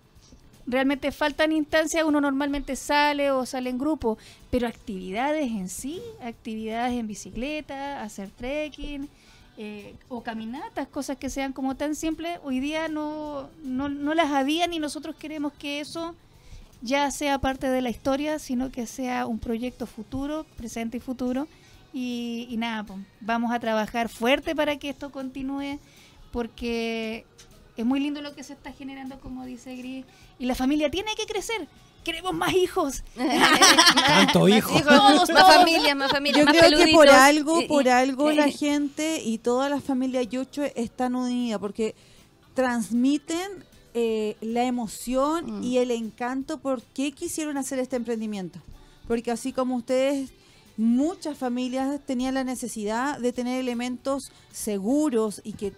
realmente 0.68 1.12
faltan 1.12 1.52
instancias, 1.52 2.04
uno 2.06 2.22
normalmente 2.22 2.76
sale 2.76 3.32
o 3.32 3.46
sale 3.46 3.70
en 3.72 3.80
grupo, 3.80 4.18
pero 4.52 4.68
actividades 4.68 5.50
en 5.50 5.68
sí, 5.70 6.00
actividades 6.24 6.94
en 6.98 7.08
bicicleta, 7.08 8.02
hacer 8.04 8.30
trekking 8.30 9.10
eh, 9.64 9.94
o 10.10 10.24
caminatas, 10.24 10.88
cosas 10.88 11.18
que 11.18 11.30
sean 11.30 11.54
como 11.54 11.76
tan 11.76 11.94
simples, 11.94 12.40
hoy 12.44 12.60
día 12.60 12.88
no, 12.88 13.48
no, 13.64 13.90
no 13.90 14.16
las 14.16 14.32
habían 14.32 14.74
y 14.74 14.80
nosotros 14.80 15.16
queremos 15.16 15.54
que 15.54 15.80
eso 15.80 16.16
ya 16.82 17.12
sea 17.12 17.38
parte 17.38 17.70
de 17.70 17.80
la 17.84 17.92
historia, 17.92 18.40
sino 18.40 18.72
que 18.72 18.88
sea 18.88 19.28
un 19.28 19.38
proyecto 19.38 19.86
futuro, 19.86 20.48
presente 20.58 20.98
y 20.98 21.00
futuro. 21.00 21.48
Y, 21.94 22.48
y 22.50 22.58
nada, 22.58 22.84
pues, 22.86 23.02
vamos 23.20 23.52
a 23.52 23.60
trabajar 23.60 24.10
fuerte 24.10 24.56
para 24.56 24.78
que 24.78 24.90
esto 24.90 25.12
continúe, 25.12 25.78
porque 26.32 27.28
es 27.78 27.86
muy 27.86 28.00
lindo 28.00 28.20
lo 28.24 28.34
que 28.34 28.44
se 28.44 28.54
está 28.54 28.72
generando, 28.72 29.20
como 29.20 29.46
dice 29.46 29.76
Gris, 29.76 30.06
y 30.40 30.48
la 30.48 30.56
familia 30.56 30.90
tiene 30.90 31.12
que 31.16 31.28
crecer. 31.28 31.68
Queremos 32.04 32.34
más 32.34 32.54
hijos. 32.54 33.04
Tanto 34.08 34.48
hijo. 34.48 34.78
Hijos, 34.78 34.84
Todos, 34.96 35.30
más 35.30 35.56
familia, 35.56 35.94
más 35.96 36.12
familia, 36.12 36.40
Yo 36.40 36.46
más 36.46 36.58
creo 36.58 36.80
que 36.86 36.92
por 36.94 37.10
algo, 37.10 37.68
por 37.68 37.88
algo 37.90 38.32
la 38.32 38.50
gente 38.50 39.22
y 39.24 39.38
toda 39.38 39.70
la 39.70 39.80
familia 39.80 40.24
Yucho 40.24 40.64
están 40.76 41.16
unidas 41.16 41.60
porque 41.60 41.96
transmiten 42.54 43.64
eh, 43.94 44.36
la 44.42 44.64
emoción 44.64 45.60
Mm. 45.60 45.64
y 45.64 45.78
el 45.78 45.92
encanto 45.92 46.60
por 46.60 46.82
qué 46.82 47.12
quisieron 47.12 47.58
hacer 47.58 47.80
este 47.80 47.96
emprendimiento. 47.98 48.60
Porque 49.08 49.32
así 49.32 49.52
como 49.54 49.76
ustedes 49.76 50.32
muchas 50.78 51.38
familias 51.38 52.00
tenían 52.06 52.34
la 52.34 52.44
necesidad 52.44 53.20
de 53.20 53.34
tener 53.34 53.60
elementos 53.60 54.32
seguros 54.52 55.42
y 55.44 55.54
que 55.54 55.74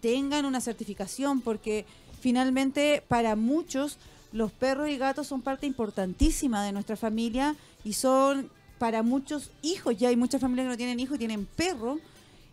tengan 0.00 0.44
una 0.46 0.60
certificación, 0.60 1.40
porque 1.40 1.84
finalmente 2.20 3.02
para 3.06 3.36
muchos 3.36 3.98
los 4.32 4.52
perros 4.52 4.88
y 4.88 4.98
gatos 4.98 5.26
son 5.26 5.42
parte 5.42 5.66
importantísima 5.66 6.64
de 6.64 6.72
nuestra 6.72 6.96
familia 6.96 7.56
y 7.84 7.94
son 7.94 8.50
para 8.78 9.02
muchos 9.02 9.50
hijos, 9.62 9.96
ya 9.98 10.08
hay 10.08 10.16
muchas 10.16 10.40
familias 10.40 10.66
que 10.66 10.70
no 10.70 10.76
tienen 10.76 11.00
hijos 11.00 11.16
y 11.16 11.18
tienen 11.18 11.46
perros 11.46 11.98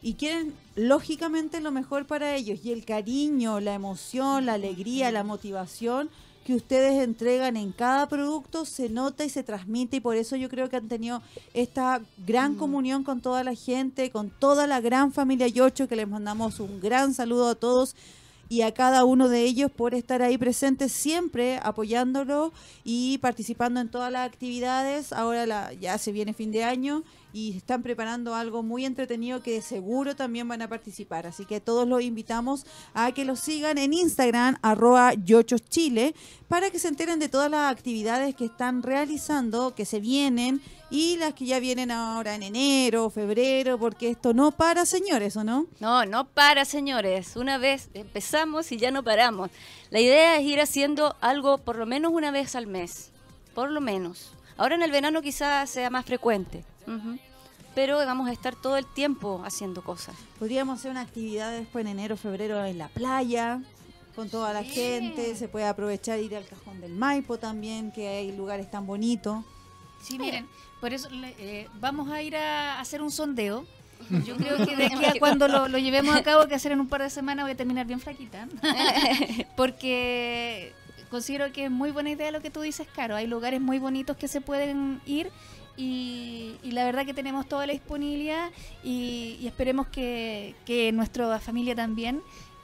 y 0.01 0.13
quieren 0.13 0.53
lógicamente 0.75 1.59
lo 1.61 1.71
mejor 1.71 2.05
para 2.05 2.35
ellos. 2.35 2.59
Y 2.63 2.71
el 2.71 2.85
cariño, 2.85 3.59
la 3.59 3.73
emoción, 3.73 4.45
la 4.45 4.53
alegría, 4.53 5.11
la 5.11 5.23
motivación 5.23 6.09
que 6.45 6.53
ustedes 6.53 7.03
entregan 7.03 7.57
en 7.57 7.71
cada 7.71 8.07
producto 8.07 8.65
se 8.65 8.87
nota 8.87 9.25
y 9.25 9.29
se 9.29 9.41
transmite. 9.41 9.97
Y 9.97 9.99
por 10.01 10.15
eso 10.15 10.35
yo 10.35 10.47
creo 10.47 10.69
que 10.69 10.75
han 10.75 10.87
tenido 10.87 11.23
esta 11.55 12.01
gran 12.25 12.53
comunión 12.53 13.03
con 13.03 13.19
toda 13.19 13.43
la 13.43 13.55
gente, 13.55 14.11
con 14.11 14.29
toda 14.29 14.67
la 14.67 14.79
gran 14.79 15.11
familia 15.11 15.47
Yocho, 15.47 15.87
que 15.87 15.95
les 15.95 16.07
mandamos 16.07 16.59
un 16.59 16.79
gran 16.79 17.15
saludo 17.15 17.49
a 17.49 17.55
todos 17.55 17.95
y 18.49 18.61
a 18.61 18.73
cada 18.73 19.05
uno 19.05 19.27
de 19.29 19.43
ellos 19.43 19.71
por 19.71 19.93
estar 19.93 20.21
ahí 20.21 20.37
presentes 20.37 20.91
siempre 20.91 21.59
apoyándolo 21.63 22.53
y 22.83 23.17
participando 23.19 23.79
en 23.79 23.89
todas 23.89 24.11
las 24.11 24.27
actividades. 24.27 25.13
Ahora 25.13 25.45
la, 25.45 25.73
ya 25.73 25.97
se 25.97 26.11
viene 26.11 26.33
fin 26.33 26.51
de 26.51 26.63
año 26.63 27.03
y 27.35 27.57
están 27.57 27.83
preparando 27.83 28.33
algo 28.33 28.63
muy 28.63 28.85
entretenido 28.85 29.43
que 29.43 29.51
de 29.51 29.61
seguro 29.61 30.15
también 30.15 30.47
van 30.47 30.61
a 30.61 30.69
participar. 30.69 31.27
Así 31.27 31.43
que 31.45 31.59
todos 31.59 31.85
los 31.85 32.01
invitamos 32.01 32.65
a 32.93 33.11
que 33.11 33.25
los 33.25 33.41
sigan 33.41 33.77
en 33.77 33.91
Instagram, 33.91 34.55
arroba 34.61 35.13
yochoschile, 35.15 36.15
para 36.47 36.71
que 36.71 36.79
se 36.79 36.87
enteren 36.87 37.19
de 37.19 37.27
todas 37.27 37.51
las 37.51 37.69
actividades 37.69 38.35
que 38.35 38.45
están 38.45 38.83
realizando, 38.83 39.75
que 39.75 39.83
se 39.83 39.99
vienen 39.99 40.61
y 40.89 41.17
las 41.17 41.33
que 41.33 41.45
ya 41.45 41.59
vienen 41.59 41.91
ahora 41.91 42.35
en 42.35 42.43
enero, 42.43 43.09
febrero, 43.09 43.77
porque 43.77 44.11
esto 44.11 44.33
no 44.33 44.51
para, 44.51 44.85
señores, 44.85 45.35
¿o 45.35 45.43
no? 45.43 45.65
No, 45.81 46.05
no 46.05 46.23
para, 46.29 46.63
señores. 46.63 47.35
Una 47.35 47.57
vez 47.57 47.89
empezamos 47.93 48.71
y 48.71 48.77
ya 48.77 48.91
no 48.91 49.03
paramos. 49.03 49.51
La 49.89 49.99
idea 49.99 50.37
es 50.37 50.45
ir 50.45 50.61
haciendo 50.61 51.17
algo 51.19 51.57
por 51.57 51.75
lo 51.75 51.85
menos 51.85 52.13
una 52.13 52.31
vez 52.31 52.55
al 52.55 52.65
mes. 52.65 53.11
Por 53.53 53.71
lo 53.71 53.81
menos. 53.81 54.31
Ahora 54.55 54.75
en 54.75 54.83
el 54.83 54.91
verano 54.91 55.21
quizás 55.21 55.69
sea 55.69 55.89
más 55.89 56.05
frecuente. 56.05 56.63
Ujú. 56.87 57.17
Pero 57.75 57.97
vamos 57.97 58.29
a 58.29 58.31
estar 58.31 58.55
todo 58.55 58.77
el 58.77 58.85
tiempo 58.85 59.41
haciendo 59.45 59.83
cosas. 59.83 60.15
Podríamos 60.39 60.79
hacer 60.79 60.91
una 60.91 61.01
actividad 61.01 61.51
después 61.51 61.83
en 61.85 61.91
enero, 61.91 62.15
febrero 62.15 62.63
en 62.63 62.77
la 62.77 62.87
playa, 62.87 63.61
con 64.15 64.29
toda 64.29 64.53
la 64.53 64.63
gente. 64.63 65.35
Se 65.35 65.49
puede 65.49 65.65
aprovechar 65.65 66.19
ir 66.19 66.35
al 66.35 66.45
Cajón 66.45 66.79
del 66.79 66.93
Maipo 66.93 67.37
también, 67.37 67.91
que 67.91 68.07
hay 68.07 68.35
lugares 68.35 68.71
tan 68.71 68.87
bonitos. 68.87 69.43
Sí, 70.01 70.17
miren, 70.17 70.47
por 70.79 70.93
eso 70.93 71.09
eh, 71.11 71.67
vamos 71.79 72.09
a 72.09 72.21
ir 72.21 72.37
a 72.37 72.79
hacer 72.79 73.01
un 73.01 73.11
sondeo. 73.11 73.65
Yo 74.25 74.37
creo 74.37 74.57
que 74.65 74.75
de 74.77 74.85
aquí 74.85 75.05
a 75.05 75.13
cuando 75.19 75.47
lo, 75.47 75.67
lo 75.67 75.77
llevemos 75.77 76.15
a 76.15 76.23
cabo, 76.23 76.47
que 76.47 76.55
hacer 76.55 76.71
en 76.71 76.79
un 76.79 76.87
par 76.87 77.01
de 77.01 77.09
semanas, 77.09 77.43
voy 77.43 77.51
a 77.51 77.57
terminar 77.57 77.85
bien 77.85 77.99
flaquita. 77.99 78.47
Porque 79.57 80.73
considero 81.09 81.51
que 81.51 81.65
es 81.65 81.71
muy 81.71 81.91
buena 81.91 82.09
idea 82.09 82.31
lo 82.31 82.41
que 82.41 82.51
tú 82.51 82.61
dices, 82.61 82.87
Caro. 82.95 83.15
Hay 83.15 83.27
lugares 83.27 83.59
muy 83.59 83.79
bonitos 83.79 84.15
que 84.15 84.27
se 84.27 84.41
pueden 84.41 85.01
ir 85.05 85.31
y, 85.77 86.55
y 86.63 86.71
la 86.71 86.85
verdad 86.85 87.05
que 87.05 87.13
tenemos 87.13 87.47
toda 87.47 87.67
la 87.67 87.73
disponibilidad 87.73 88.49
y, 88.83 89.37
y 89.41 89.47
esperemos 89.47 89.87
que, 89.87 90.55
que 90.65 90.91
nuestra 90.91 91.39
familia 91.39 91.75
también. 91.75 92.21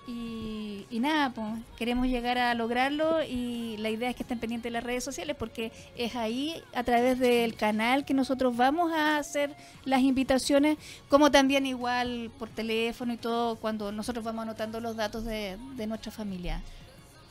Y, 0.08 0.88
y 0.90 1.00
nada, 1.00 1.30
pues 1.30 1.48
queremos 1.78 2.08
llegar 2.08 2.38
a 2.38 2.54
lograrlo 2.56 3.24
y 3.24 3.78
la 3.78 3.90
idea 3.92 4.10
es 4.10 4.16
que 4.16 4.24
estén 4.24 4.40
pendientes 4.40 4.70
de 4.70 4.72
las 4.72 4.84
redes 4.84 5.04
sociales 5.04 5.36
porque 5.38 5.72
es 5.96 6.16
ahí 6.16 6.62
a 6.74 6.84
través 6.84 7.20
del 7.20 7.56
canal 7.56 8.04
que 8.04 8.16
nosotros 8.16 8.58
vamos 8.58 8.92
a 8.92 9.18
hacer 9.18 9.56
las 9.86 10.02
invitaciones, 10.02 10.78
como 11.08 11.30
también 11.30 11.68
igual 11.68 12.32
por 12.40 12.50
teléfono 12.50 13.14
y 13.14 13.18
todo 13.18 13.58
cuando 13.58 13.92
nosotros 13.92 14.26
vamos 14.26 14.42
anotando 14.42 14.82
los 14.82 14.96
datos 14.96 15.24
de, 15.24 15.58
de 15.76 15.88
nuestra 15.88 16.12
familia. 16.12 16.62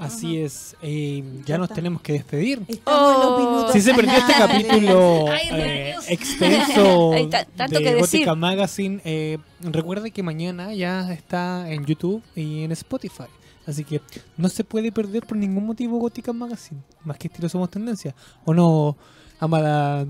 Así 0.01 0.39
es. 0.39 0.77
eh, 0.83 1.23
ya 1.45 1.59
nos 1.59 1.69
tenemos 1.69 2.01
que 2.01 2.15
despedir. 2.15 2.63
Estamos 2.67 3.15
en 3.15 3.21
los 3.21 3.39
minutos 3.39 3.73
Si 3.73 3.81
se 3.83 3.95
perdió 3.95 4.13
este 4.15 4.33
capítulo 4.39 5.27
eh, 5.33 5.95
extenso 6.09 7.13
tanto 7.57 7.79
de 7.79 7.85
que 7.85 7.95
decir. 7.95 8.21
Gótica 8.21 8.35
Magazine, 8.35 9.01
eh, 9.05 9.39
recuerde 9.61 10.11
que 10.11 10.23
mañana 10.23 10.73
ya 10.75 11.13
está 11.13 11.71
en 11.71 11.85
YouTube 11.85 12.23
y 12.35 12.65
en 12.65 12.73
Spotify. 12.73 13.25
Así 13.67 13.85
que 13.85 14.01
no 14.37 14.49
se 14.49 14.65
puede 14.65 14.91
perder 14.91 15.27
por 15.27 15.37
ningún 15.37 15.67
motivo 15.67 15.99
Gótica 15.99 16.33
Magazine. 16.33 16.81
Más 17.05 17.19
que 17.19 17.29
estilo 17.29 17.49
somos 17.49 17.71
tendencia. 17.71 18.15
¿O 18.45 18.55
no, 18.55 18.97
amada 19.39 20.07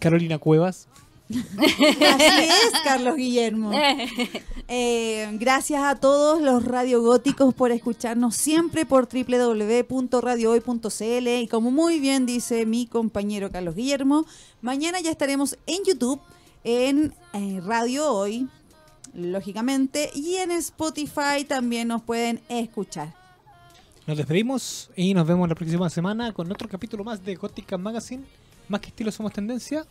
Carolina 0.00 0.38
Cuevas? 0.38 0.88
Así 1.30 2.44
es, 2.44 2.72
Carlos 2.84 3.16
Guillermo. 3.16 3.72
Eh, 4.66 5.28
gracias 5.38 5.82
a 5.82 5.96
todos 5.96 6.40
los 6.40 6.64
radiogóticos 6.64 7.52
por 7.52 7.70
escucharnos 7.70 8.34
siempre 8.34 8.86
por 8.86 9.06
www.radiohoy.cl 9.06 11.28
y 11.28 11.48
como 11.48 11.70
muy 11.70 12.00
bien 12.00 12.24
dice 12.24 12.64
mi 12.64 12.86
compañero 12.86 13.52
Carlos 13.52 13.74
Guillermo, 13.74 14.24
mañana 14.62 15.02
ya 15.02 15.10
estaremos 15.10 15.58
en 15.66 15.84
YouTube, 15.84 16.18
en 16.64 17.12
eh, 17.34 17.60
Radio 17.62 18.10
Hoy, 18.10 18.48
lógicamente, 19.12 20.10
y 20.14 20.36
en 20.36 20.50
Spotify 20.52 21.44
también 21.46 21.88
nos 21.88 22.00
pueden 22.00 22.40
escuchar. 22.48 23.12
Nos 24.06 24.16
despedimos 24.16 24.90
y 24.96 25.12
nos 25.12 25.26
vemos 25.26 25.46
la 25.46 25.54
próxima 25.54 25.90
semana 25.90 26.32
con 26.32 26.50
otro 26.50 26.70
capítulo 26.70 27.04
más 27.04 27.22
de 27.22 27.34
Gótica 27.34 27.76
Magazine. 27.76 28.24
Más 28.68 28.80
que 28.80 28.88
estilo 28.88 29.12
somos 29.12 29.34
tendencia. 29.34 29.84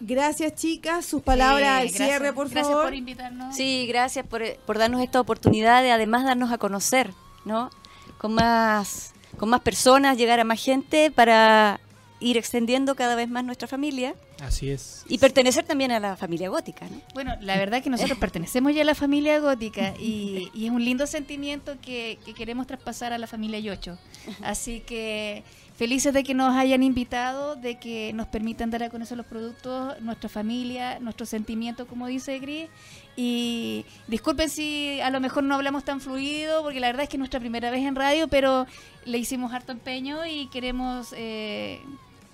Gracias 0.00 0.54
chicas, 0.54 1.06
sus 1.06 1.22
palabras 1.22 1.82
Sí, 1.82 1.88
al 1.88 1.90
cierre, 1.90 2.08
gracias- 2.18 2.34
por 2.34 2.48
gracias 2.50 2.66
favor. 2.68 2.84
por 2.84 2.94
invitarnos. 2.94 3.56
Sí, 3.56 3.86
gracias 3.86 4.26
por, 4.26 4.42
por 4.66 4.78
darnos 4.78 5.02
esta 5.02 5.20
oportunidad 5.20 5.82
de 5.82 5.92
además 5.92 6.24
darnos 6.24 6.52
a 6.52 6.58
conocer, 6.58 7.10
¿no? 7.44 7.70
Con 8.18 8.34
más, 8.34 9.12
con 9.38 9.48
más 9.48 9.60
personas, 9.60 10.18
llegar 10.18 10.40
a 10.40 10.44
más 10.44 10.62
gente 10.62 11.10
para 11.10 11.80
ir 12.20 12.36
extendiendo 12.38 12.94
cada 12.94 13.14
vez 13.16 13.28
más 13.28 13.44
nuestra 13.44 13.68
familia 13.68 14.14
Así 14.40 14.70
es. 14.70 15.04
y 15.08 15.18
pertenecer 15.18 15.64
también 15.64 15.90
a 15.92 16.00
la 16.00 16.16
familia 16.16 16.48
gótica, 16.48 16.86
¿no? 16.88 17.00
Bueno, 17.12 17.34
la 17.40 17.56
verdad 17.58 17.78
es 17.78 17.84
que 17.84 17.90
nosotros 17.90 18.16
pertenecemos 18.18 18.74
ya 18.74 18.80
a 18.82 18.84
la 18.84 18.94
familia 18.94 19.38
gótica 19.40 19.94
y, 19.98 20.48
y 20.54 20.66
es 20.66 20.70
un 20.72 20.82
lindo 20.84 21.06
sentimiento 21.06 21.76
que, 21.82 22.18
que 22.24 22.32
queremos 22.32 22.66
traspasar 22.66 23.12
a 23.12 23.18
la 23.18 23.26
familia 23.26 23.58
Yocho. 23.58 23.98
Así 24.42 24.80
que 24.80 25.42
felices 25.76 26.14
de 26.14 26.22
que 26.22 26.34
nos 26.34 26.54
hayan 26.54 26.82
invitado, 26.82 27.56
de 27.56 27.78
que 27.78 28.12
nos 28.12 28.28
permitan 28.28 28.70
dar 28.70 28.82
a 28.84 28.90
conocer 28.90 29.16
los 29.16 29.26
productos, 29.26 30.00
nuestra 30.00 30.28
familia, 30.28 30.98
nuestros 31.00 31.28
sentimientos, 31.28 31.88
como 31.88 32.06
dice 32.06 32.38
Gris. 32.38 32.68
Y 33.16 33.84
disculpen 34.06 34.50
si 34.50 35.00
a 35.00 35.10
lo 35.10 35.20
mejor 35.20 35.44
no 35.44 35.54
hablamos 35.54 35.84
tan 35.84 36.00
fluido, 36.00 36.62
porque 36.62 36.80
la 36.80 36.88
verdad 36.88 37.04
es 37.04 37.08
que 37.08 37.16
es 37.16 37.20
nuestra 37.20 37.40
primera 37.40 37.70
vez 37.70 37.82
en 37.84 37.94
radio, 37.94 38.28
pero 38.28 38.66
le 39.04 39.18
hicimos 39.18 39.52
harto 39.52 39.72
empeño 39.72 40.24
y 40.26 40.48
queremos... 40.48 41.12
eh, 41.16 41.80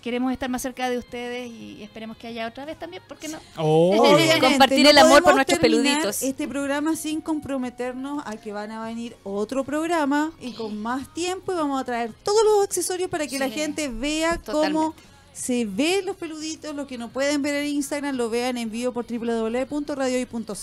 Queremos 0.02 0.32
estar 0.32 0.48
más 0.48 0.62
cerca 0.62 0.88
de 0.88 0.98
ustedes 0.98 1.50
y 1.50 1.82
esperemos 1.82 2.16
que 2.16 2.26
haya 2.26 2.46
otra 2.46 2.64
vez 2.64 2.78
también, 2.78 3.02
¿por 3.06 3.18
qué 3.18 3.28
no? 3.28 3.38
Oh, 3.56 4.16
Compartir 4.40 4.84
no 4.84 4.90
el 4.90 4.98
amor 4.98 5.22
por 5.22 5.34
nuestros 5.34 5.58
peluditos. 5.58 6.22
Este 6.22 6.48
programa 6.48 6.96
sin 6.96 7.20
comprometernos 7.20 8.22
a 8.26 8.36
que 8.36 8.52
van 8.52 8.70
a 8.70 8.84
venir 8.84 9.16
otro 9.24 9.64
programa 9.64 10.32
y 10.40 10.52
con 10.52 10.80
más 10.80 11.12
tiempo 11.12 11.52
y 11.52 11.56
vamos 11.56 11.80
a 11.80 11.84
traer 11.84 12.12
todos 12.22 12.42
los 12.44 12.64
accesorios 12.64 13.10
para 13.10 13.26
que 13.26 13.38
la 13.38 13.50
gente 13.50 13.88
vea 13.88 14.40
cómo 14.44 14.94
se 15.32 15.64
ven 15.64 16.06
los 16.06 16.16
peluditos, 16.16 16.74
los 16.74 16.86
que 16.86 16.98
no 16.98 17.08
pueden 17.10 17.42
ver 17.42 17.54
en 17.56 17.66
Instagram 17.74 18.16
lo 18.16 18.30
vean 18.30 18.58
en 18.58 18.70
vivo 18.70 18.92
por 18.92 19.06
www.radioy.cl. 19.06 20.54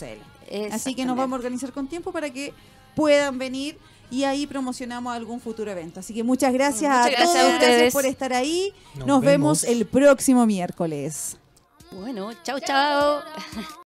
Así 0.72 0.96
que 0.96 1.06
nos 1.06 1.16
vamos 1.18 1.34
a 1.34 1.38
organizar 1.38 1.72
con 1.72 1.88
tiempo 1.88 2.12
para 2.12 2.30
que 2.30 2.54
puedan 2.96 3.38
venir 3.38 3.78
y 4.10 4.24
ahí 4.24 4.48
promocionamos 4.48 5.14
algún 5.16 5.40
futuro 5.42 5.70
evento. 5.72 6.00
Así 6.00 6.14
que 6.14 6.24
muchas 6.24 6.54
gracias 6.54 6.92
Muchas 6.92 7.06
a 7.06 7.10
gracias 7.10 7.24
todos, 7.34 7.36
a 7.36 7.48
gracias 7.50 7.70
ustedes. 7.72 7.94
por 7.94 8.06
estar 8.06 8.34
ahí. 8.34 8.74
Nos 8.96 9.08
Nos, 9.08 9.22
vemos 9.22 9.62
vemos. 9.62 9.64
el 9.64 9.86
próximo 9.86 10.46
miércoles. 10.46 11.38
Bueno, 11.92 12.32
chao, 12.44 12.60
chao. 12.60 13.22